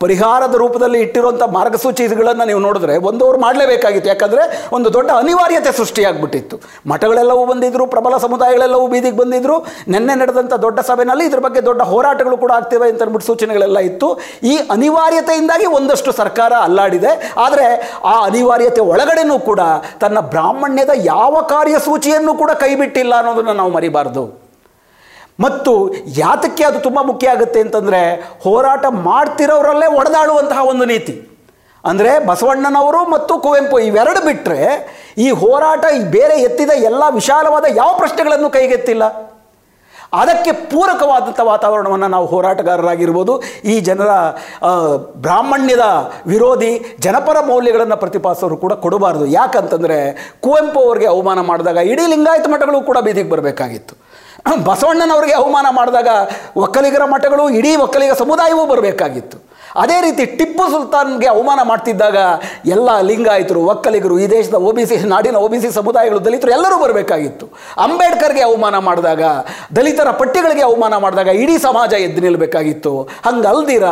[0.00, 4.08] ಪರಿಹಾರದ ರೂಪದಲ್ಲಿ ಇಟ್ಟಿರುವಂಥ ಮಾರ್ಗಸೂಚಿಗಳನ್ನು ನೀವು ನೋಡಿದ್ರೆ ಒಂದು ಅವ್ರು ಮಾಡಲೇಬೇಕಾಗಿತ್ತು.
[4.08, 6.60] ಯಾಕಂದರೆ ಒಂದು ದೊಡ್ಡ ಅನಿವಾರ್ಯತೆ ಸೃಷ್ಟಿಯಾಗ್ಬಿಟ್ಟಿತ್ತು.
[6.86, 12.52] ಮಠಗಳೆಲ್ಲವೂ ಬಂದಿದ್ದರು ಪ್ರಬಲ ಸಮುದಾಯಗಳೆಲ್ಲವೂ ಬೀದಿಗೆ ಬಂದಿದ್ದರು ನಿನ್ನೆ ನಡೆದಂಥ ದೊಡ್ಡ ಸಭೆಯಲ್ಲಿ ಇದ್ರ ಬಗ್ಗೆ ದೊಡ್ಡ ಹೋರಾಟಗಳು ಕೂಡ
[12.52, 14.20] ಆಗ್ತಿವೆ ಅಂತ ಅಂದ್ಬಿಟ್ಟು ಸೂಚನೆಗಳೆಲ್ಲ ಇತ್ತು.
[14.42, 17.32] ಈ ಅನಿವಾರ್ಯತೆಯಿಂದಾಗಿ ಒಂದಷ್ಟು ಸರ್ಕಾರ ಅಲ್ಲಾಡಿದೆ.
[17.36, 17.66] ಆದರೆ
[18.04, 19.60] ಆ ಅನಿವಾರ್ಯತೆ ಒಳಗಡೆನೂ ಕೂಡ
[20.00, 24.24] ತನ್ನ ಬ್ರಾಹ್ಮಣ್ಯದ ಯಾವ ಕಾರ್ಯಸೂಚಿಯನ್ನು ಕೂಡ ಕೈಬಿಟ್ಟಿಲ್ಲ ಅನ್ನೋದನ್ನು ನಾವು ಮರಿಬಾರ್ದು.
[25.42, 25.72] ಮತ್ತು
[26.20, 28.00] ಯಾತಕ್ಕೆ ಅದು ತುಂಬ ಮುಖ್ಯ ಆಗುತ್ತೆ ಅಂತಂದರೆ
[28.44, 31.14] ಹೋರಾಟ ಮಾಡ್ತಿರೋರಲ್ಲೇ ಒಡೆದಾಡುವಂತಹ ಒಂದು ನೀತಿ.
[31.84, 34.60] ಅಂದರೆ ಬಸವಣ್ಣನವರು ಮತ್ತು ಕುವೆಂಪು ಇವೆರಡು ಬಿಟ್ಟರೆ
[35.24, 35.84] ಈ ಹೋರಾಟ
[36.16, 39.04] ಬೇರೆ ಎತ್ತಿದ ಎಲ್ಲ ವಿಶಾಲವಾದ ಯಾವ ಪ್ರಶ್ನೆಗಳನ್ನು ಕೈಗೆತ್ತಿಲ್ಲ.
[40.20, 43.34] ಅದಕ್ಕೆ ಪೂರಕವಾದಂಥ ವಾತಾವರಣವನ್ನು ನಾವು ಹೋರಾಟಗಾರರಾಗಿರ್ಬೋದು.
[43.72, 44.10] ಈ ಜನರ
[45.26, 45.84] ಬ್ರಾಹ್ಮಣ್ಯದ
[46.32, 46.72] ವಿರೋಧಿ
[47.06, 49.26] ಜನಪರ ಮೌಲ್ಯಗಳನ್ನು ಪ್ರತಿಪಾದಿಸೋರು ಕೂಡ ಕೊಡಬಾರ್ದು.
[49.38, 49.98] ಯಾಕಂತಂದರೆ
[50.46, 53.94] ಕುವೆಂಪು ಅವರಿಗೆ ಅವಮಾನ ಮಾಡಿದಾಗ ಇಡೀ ಲಿಂಗಾಯತ ಮಠಗಳು ಕೂಡ ಬೀದಿಗೆ ಬರಬೇಕಾಗಿತ್ತು.
[54.68, 56.08] ಬಸವಣ್ಣನವರಿಗೆ ಅವಮಾನ ಮಾಡಿದಾಗ
[56.64, 59.36] ಒಕ್ಕಲಿಗರ ಮಠಗಳು, ಇಡೀ ಒಕ್ಕಲಿಗ ಸಮುದಾಯವೂ ಬರಬೇಕಾಗಿತ್ತು.
[59.80, 62.16] ಅದೇ ರೀತಿ ಟಿಪ್ಪು ಸುಲ್ತಾನ್ಗೆ ಅವಮಾನ ಮಾಡ್ತಿದ್ದಾಗ
[62.74, 66.76] ಎಲ್ಲ ಲಿಂಗಾಯಿತರು, ಒಕ್ಕಲಿಗರು, ಈ ದೇಶದ ಒ ಬಿ ಸಿ ನಾಡಿನ ಒ ಬಿ ಸಿ ಸಮುದಾಯಗಳು, ದಲಿತರು ಎಲ್ಲರೂ
[66.82, 67.46] ಬರಬೇಕಾಗಿತ್ತು.
[67.84, 69.22] ಅಂಬೇಡ್ಕರ್ಗೆ ಅವಮಾನ ಮಾಡಿದಾಗ,
[69.76, 72.94] ದಲಿತರ ಪಟ್ಟಿಗಳಿಗೆ ಅವಮಾನ ಮಾಡಿದಾಗ ಇಡೀ ಸಮಾಜ ಎದ್ದು ನಿಲ್ಲಬೇಕಾಗಿತ್ತು
[73.28, 73.84] ಹಂಗಲ್ದಿರ,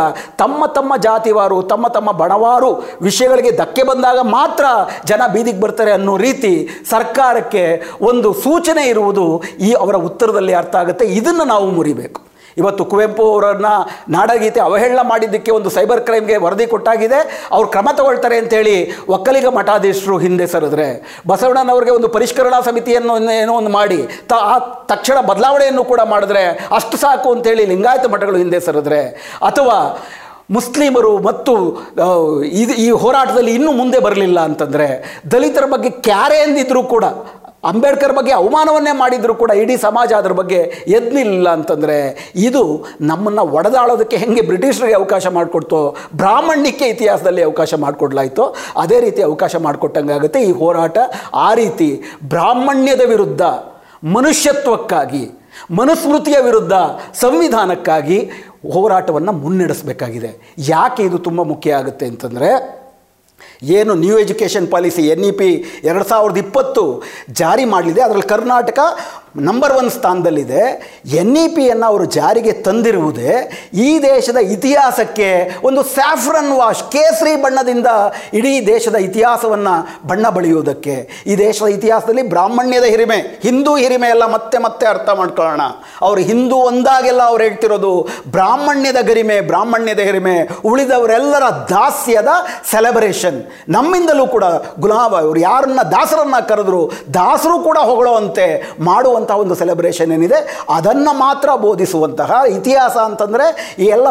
[0.42, 2.70] ತಮ್ಮ ತಮ್ಮ ಜಾತಿವಾರು, ತಮ್ಮ ತಮ್ಮ ಬಣವಾರು
[3.02, 4.64] ವಿಷಯಗಳಿಗೆ ಧಕ್ಕೆ ಬಂದಾಗ ಮಾತ್ರ
[5.04, 6.54] ಜನ ಬೀದಿಗೆ ಬರ್ತಾರೆ ಅನ್ನೋ ರೀತಿ
[6.90, 7.64] ಸರ್ಕಾರಕ್ಕೆ
[8.00, 9.28] ಒಂದು ಸೂಚನೆ ಇರುವುದು
[9.60, 11.06] ಈ ಅವರ ಉತ್ತರದಲ್ಲಿ ಅರ್ಥ ಆಗುತ್ತೆ.
[11.20, 12.29] ಇದನ್ನು ನಾವು ಮುರಿಬೇಕು.
[12.58, 13.70] ಇವತ್ತು ಕುವೆಂಪು ಅವರನ್ನ
[14.16, 17.20] ನಾಡಗೀತೆ ಅವಹೇಳನ ಮಾಡಿದ್ದಕ್ಕೆ ಒಂದು ಸೈಬರ್ ಕ್ರೈಮ್ಗೆ ವರದಿ ಕೊಟ್ಟಾಗಿದೆ.
[17.52, 18.76] ಅವ್ರು ಕ್ರಮ ತಗೊಳ್ತಾರೆ ಅಂತೇಳಿ
[19.08, 20.88] ಒಕ್ಕಲಿಗ ಮಠಾಧೀಶರು ಹಿಂದೆ ಸರಿದ್ರೆ.
[21.28, 24.56] ಬಸವಣ್ಣನವ್ರಿಗೆ ಒಂದು ಪರಿಷ್ಕರಣಾ ಸಮಿತಿಯನ್ನು ಏನೋ ಒಂದು ಮಾಡಿ, ತ ಆ
[24.92, 26.44] ತಕ್ಷಣ ಬದಲಾವಣೆಯನ್ನು ಕೂಡ ಮಾಡಿದ್ರೆ
[26.78, 29.02] ಅಷ್ಟು ಸಾಕು ಅಂತೇಳಿ ಲಿಂಗಾಯತ ಮಠಗಳು ಹಿಂದೆ ಸರಿದ್ರೆ.
[29.50, 29.78] ಅಥವಾ
[30.56, 31.52] ಮುಸ್ಲಿಮರು ಮತ್ತು
[32.62, 34.86] ಇದು ಈ ಹೋರಾಟದಲ್ಲಿ ಇನ್ನೂ ಮುಂದೆ ಬರಲಿಲ್ಲ ಅಂತಂದರೆ
[35.32, 37.04] ದಲಿತರ ಬಗ್ಗೆ ಕ್ಯಾರೆ ಎಂದಿದ್ರೂ ಕೂಡ
[37.64, 41.96] ಅಂಬೇಡ್ಕರ್ ಬಗ್ಗೆ ಅವಮಾನವನ್ನೇ ಮಾಡಿದರೂ ಕೂಡ ಇಡೀ ಸಮಾಜ ಅದ್ರ ಬಗ್ಗೆ ಎದ್ನಿಲ್ಲ ಅಂತಂದರೆ
[42.36, 42.62] ಇದು
[43.00, 50.52] ನಮ್ಮನ್ನು ಒಡೆದಾಳೋದಕ್ಕೆ ಹೆಂಗೆ ಬ್ರಿಟಿಷರಿಗೆ ಅವಕಾಶ ಮಾಡಿಕೊಡ್ತೋ, ಬ್ರಾಹ್ಮಣ್ಯಕ್ಕೆ ಇತಿಹಾಸದಲ್ಲಿ ಅವಕಾಶ ಮಾಡಿಕೊಡ್ಲಾಯ್ತೋ, ಅದೇ ರೀತಿ ಅವಕಾಶ ಮಾಡಿಕೊಟ್ಟಂಗಾಗುತ್ತೆ ಈ
[50.52, 50.98] ಹೋರಾಟ.
[51.34, 51.90] ಆ ರೀತಿ
[52.24, 53.42] ಬ್ರಾಹ್ಮಣ್ಯದ ವಿರುದ್ಧ,
[54.04, 55.24] ಮನುಷ್ಯತ್ವಕ್ಕಾಗಿ,
[55.70, 56.74] ಮನುಸ್ಮೃತಿಯ ವಿರುದ್ಧ,
[57.14, 58.30] ಸಂವಿಧಾನಕ್ಕಾಗಿ
[58.72, 60.56] ಹೋರಾಟವನ್ನು ಮುನ್ನಡೆಸಬೇಕಾಗಿದೆ.
[60.58, 62.79] ಯಾಕೆ ಇದು ತುಂಬ ಮುಖ್ಯ ಆಗುತ್ತೆ ಅಂತಂದರೆ
[63.62, 68.00] ಏನು new education policy N E P ಎರಡು ಸಾವಿರದ ಇಪ್ಪತ್ತು ಜಾರಿ ಮಾಡಲಿದೆ.
[68.00, 68.78] ಅದರಲ್ಲಿ ಕರ್ನಾಟಕ
[69.36, 70.62] ನಂಬರ್ ಒನ್ ಸ್ಥಾನದಲ್ಲಿದೆ.
[71.06, 73.32] ಎನ್ ಇ ಪಿಯನ್ನು ಅವರು ಜಾರಿಗೆ ತಂದಿರುವುದೇ
[73.74, 77.86] ಈ ದೇಶದ ಇತಿಹಾಸಕ್ಕೆ ಒಂದು ಸ್ಯಾಫ್ರನ್ ವಾಶ್ ಕೇಸರಿ ಬಣ್ಣದಿಂದ
[78.34, 81.24] ಇಡೀ ದೇಶದ ಇತಿಹಾಸವನ್ನು ಬಣ್ಣ ಬಳಿಯುವುದಕ್ಕೆ.
[81.26, 85.60] ಈ ದೇಶದ ಇತಿಹಾಸದಲ್ಲಿ ಬ್ರಾಹ್ಮಣ್ಯದ ಹಿರಿಮೆ, ಹಿಂದೂ ಹಿರಿಮೆ ಎಲ್ಲ ಮತ್ತೆ ಮತ್ತೆ ಅರ್ಥ ಮಾಡ್ಕೊಳ್ಳೋಣ.
[86.00, 92.28] ಅವರು ಹಿಂದೂ ಒಂದಾಗೆಲ್ಲ ಅವ್ರು ಹೇಳ್ತಿರೋದು ಬ್ರಾಹ್ಮಣ್ಯದ ಗರಿಮೆ, ಬ್ರಾಹ್ಮಣ್ಯದ ಹಿರಿಮೆ, ಉಳಿದವರೆಲ್ಲರ ದಾಸ್ಯದ
[92.70, 94.44] ಸೆಲೆಬ್ರೇಷನ್ ನಮ್ಮಿಂದಲೂ ಕೂಡ
[94.80, 98.76] ಗುಲಾಬ ಅವರು ಯಾರನ್ನ ದಾಸರನ್ನ ಕರೆದ್ರು, ದಾಸರು ಕೂಡ ಹೊಗಳುವಂತೆ
[99.20, 100.38] ಮಾಡುವಂಥ ಒಂದು ಸೆಲೆಬ್ರೇಷನ್ ಏನಿದೆ,
[100.76, 103.46] ಅದನ್ನು ಮಾತ್ರ ಬೋಧಿಸುವಂತಹ ಇತಿಹಾಸ ಅಂತಂದರೆ
[103.84, 104.08] ಈ ಎಲ್ಲ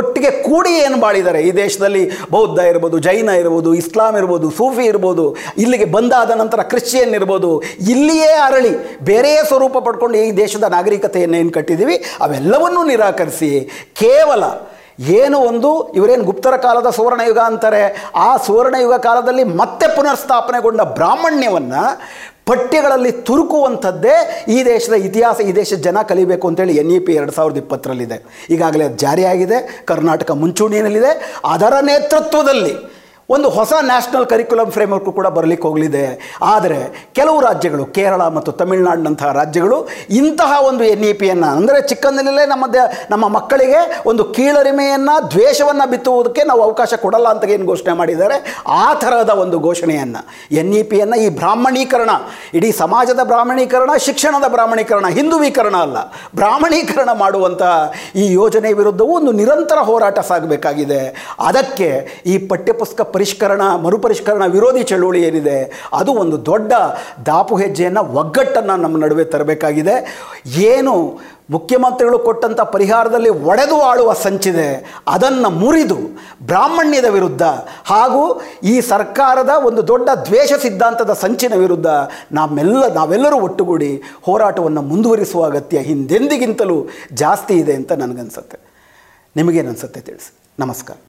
[0.00, 2.02] ಒಟ್ಟಿಗೆ ಕೂಡಿ ಏನು ಬಾಳಿದ್ದಾರೆ ಈ ದೇಶದಲ್ಲಿ
[2.34, 5.26] ಬೌದ್ಧ ಇರ್ಬೋದು, ಜೈನ ಇರ್ಬೋದು, ಇಸ್ಲಾಂ ಇರ್ಬೋದು, ಸೂಫಿ ಇರ್ಬೋದು,
[5.64, 7.52] ಇಲ್ಲಿಗೆ ಬಂದಾದ ನಂತರ ಕ್ರಿಶ್ಚಿಯನ್ ಇರ್ಬೋದು,
[7.94, 8.74] ಇಲ್ಲಿಯೇ ಅರಳಿ
[9.10, 11.96] ಬೇರೆಯೇ ಸ್ವರೂಪ ಪಡ್ಕೊಂಡು ಈ ದೇಶದ ನಾಗರಿಕತೆಯನ್ನು ಏನು ಕಟ್ಟಿದ್ದೀವಿ,
[12.26, 13.52] ಅವೆಲ್ಲವನ್ನೂ ನಿರಾಕರಿಸಿ,
[14.02, 14.44] ಕೇವಲ
[15.18, 15.68] ಏನು ಒಂದು,
[15.98, 17.82] ಇವರೇನು ಗುಪ್ತರ ಕಾಲದ ಸುವರ್ಣಯುಗ ಅಂತಾರೆ,
[18.24, 21.84] ಆ ಸುವರ್ಣಯುಗ ಕಾಲದಲ್ಲಿ ಮತ್ತೆ ಪುನರ್ಸ್ಥಾಪನೆಗೊಂಡ ಬ್ರಾಹ್ಮಣ್ಯವನ್ನು
[22.50, 27.56] ಪಠ್ಯಗಳಲ್ಲಿ ತುರುಕುವಂಥದ್ದೇ ಈ ದೇಶದ ಇತಿಹಾಸ, ಈ ದೇಶದ ಜನ ಕಲಿಬೇಕು ಅಂತೇಳಿ ಎನ್ ಇ ಪಿ ಎರಡು ಸಾವಿರದ
[27.56, 28.46] ಇಪ್ಪತ್ತರಲ್ಲಿದೆ.
[28.50, 29.84] ಈಗಾಗಲೇ ಅದು ಜಾರಿಯಾಗಿದೆ.
[29.84, 31.40] ಕರ್ನಾಟಕ ಮುಂಚೂಣಿಯಲ್ಲಿದೆ.
[31.44, 32.99] ಅದರ ನೇತೃತ್ವದಲ್ಲಿ
[33.34, 36.04] ಒಂದು ಹೊಸ ನ್ಯಾಷನಲ್ ಕರಿಕ್ಯುಲಮ್ ಫ್ರೇಮ್ವರ್ಕ್ ಕೂಡ ಬರಲಿಕ್ಕೆ ಹೋಗಲಿದೆ.
[36.52, 36.78] ಆದರೆ
[37.18, 39.76] ಕೆಲವು ರಾಜ್ಯಗಳು, ಕೇರಳ ಮತ್ತು ತಮಿಳುನಾಡಿನಂತಹ ರಾಜ್ಯಗಳು
[40.20, 46.44] ಇಂತಹ ಒಂದು ಎನ್ ಇ ಪಿಯನ್ನು ಅಂದರೆ ಚಿಕ್ಕಂದಿನಲ್ಲೇ ನಮ್ಮ ದ, ನಮ್ಮ ಮಕ್ಕಳಿಗೆ ಒಂದು ಕೀಳರಿಮೆಯನ್ನು, ದ್ವೇಷವನ್ನು ಬಿತ್ತುವುದಕ್ಕೆ
[46.50, 48.38] ನಾವು ಅವಕಾಶ ಕೊಡಲ್ಲ ಅಂತ ಏನು ಘೋಷಣೆ ಮಾಡಿದ್ದಾರೆ.
[48.82, 50.22] ಆ ಥರದ ಒಂದು ಘೋಷಣೆಯನ್ನು
[50.62, 52.10] ಎನ್ ಇ ಪಿಯನ್ನು ಈ ಬ್ರಾಹ್ಮಣೀಕರಣ,
[52.60, 55.98] ಇಡೀ ಸಮಾಜದ ಬ್ರಾಹ್ಮಣೀಕರಣ, ಶಿಕ್ಷಣದ ಬ್ರಾಹ್ಮಣೀಕರಣ, ಹಿಂದುವೀಕರಣ ಅಲ್ಲ,
[56.40, 61.00] ಬ್ರಾಹ್ಮಣೀಕರಣ ಮಾಡುವಂತಹ ಈ ಯೋಜನೆ ವಿರುದ್ಧವೂ ಒಂದು ನಿರಂತರ ಹೋರಾಟ ಸಾಗಬೇಕಾಗಿದೆ.
[61.48, 61.90] ಅದಕ್ಕೆ
[62.32, 66.72] ಈ ಪಠ್ಯಪುಸ್ತಕ ಪರಿಷ್ಕರಣ, ಮರುಪರಿಷ್ಕರಣ, ವಿರೋಧಿ ಚಳುವಳಿ ಏನಿದೆ, ಅದು ಒಂದು ದೊಡ್ಡ
[67.26, 69.96] ದಾಪು ಹೆಜ್ಜೆಯನ್ನು, ಒಗ್ಗಟ್ಟನ್ನು ನಮ್ಮ ನಡುವೆ ತರಬೇಕಾಗಿದೆ.
[70.46, 75.98] ಏನು ಮುಖ್ಯಮಂತ್ರಿಗಳು ಕೊಟ್ಟಂಥ ಪರಿಹಾರದಲ್ಲಿ ಒಡೆದು ಆಳುವ ಸಂಚಿದೆ, ಅದನ್ನು ಮುರಿದು
[76.46, 77.42] ಬ್ರಾಹ್ಮಣ್ಯದ ವಿರುದ್ಧ
[77.84, 81.86] ಹಾಗೂ ಈ ಸರ್ಕಾರದ ಒಂದು ದೊಡ್ಡ ದ್ವೇಷ ಸಿದ್ಧಾಂತದ ಸಂಚಿನ ವಿರುದ್ಧ
[82.32, 86.78] ನಾವೆಲ್ಲ ನಾವೆಲ್ಲರೂ ಒಟ್ಟುಗೂಡಿ ಹೋರಾಟವನ್ನು ಮುಂದುವರಿಸುವ ಅಗತ್ಯ ಹಿಂದೆಂದಿಗಿಂತಲೂ
[87.12, 88.58] ಜಾಸ್ತಿ ಇದೆ ಅಂತ ನನಗನ್ಸುತ್ತೆ.
[89.36, 90.32] ನಿಮಗೇನನ್ಸುತ್ತೆ ತಿಳಿಸಿ.
[90.58, 90.96] ನಮಸ್ಕಾರ.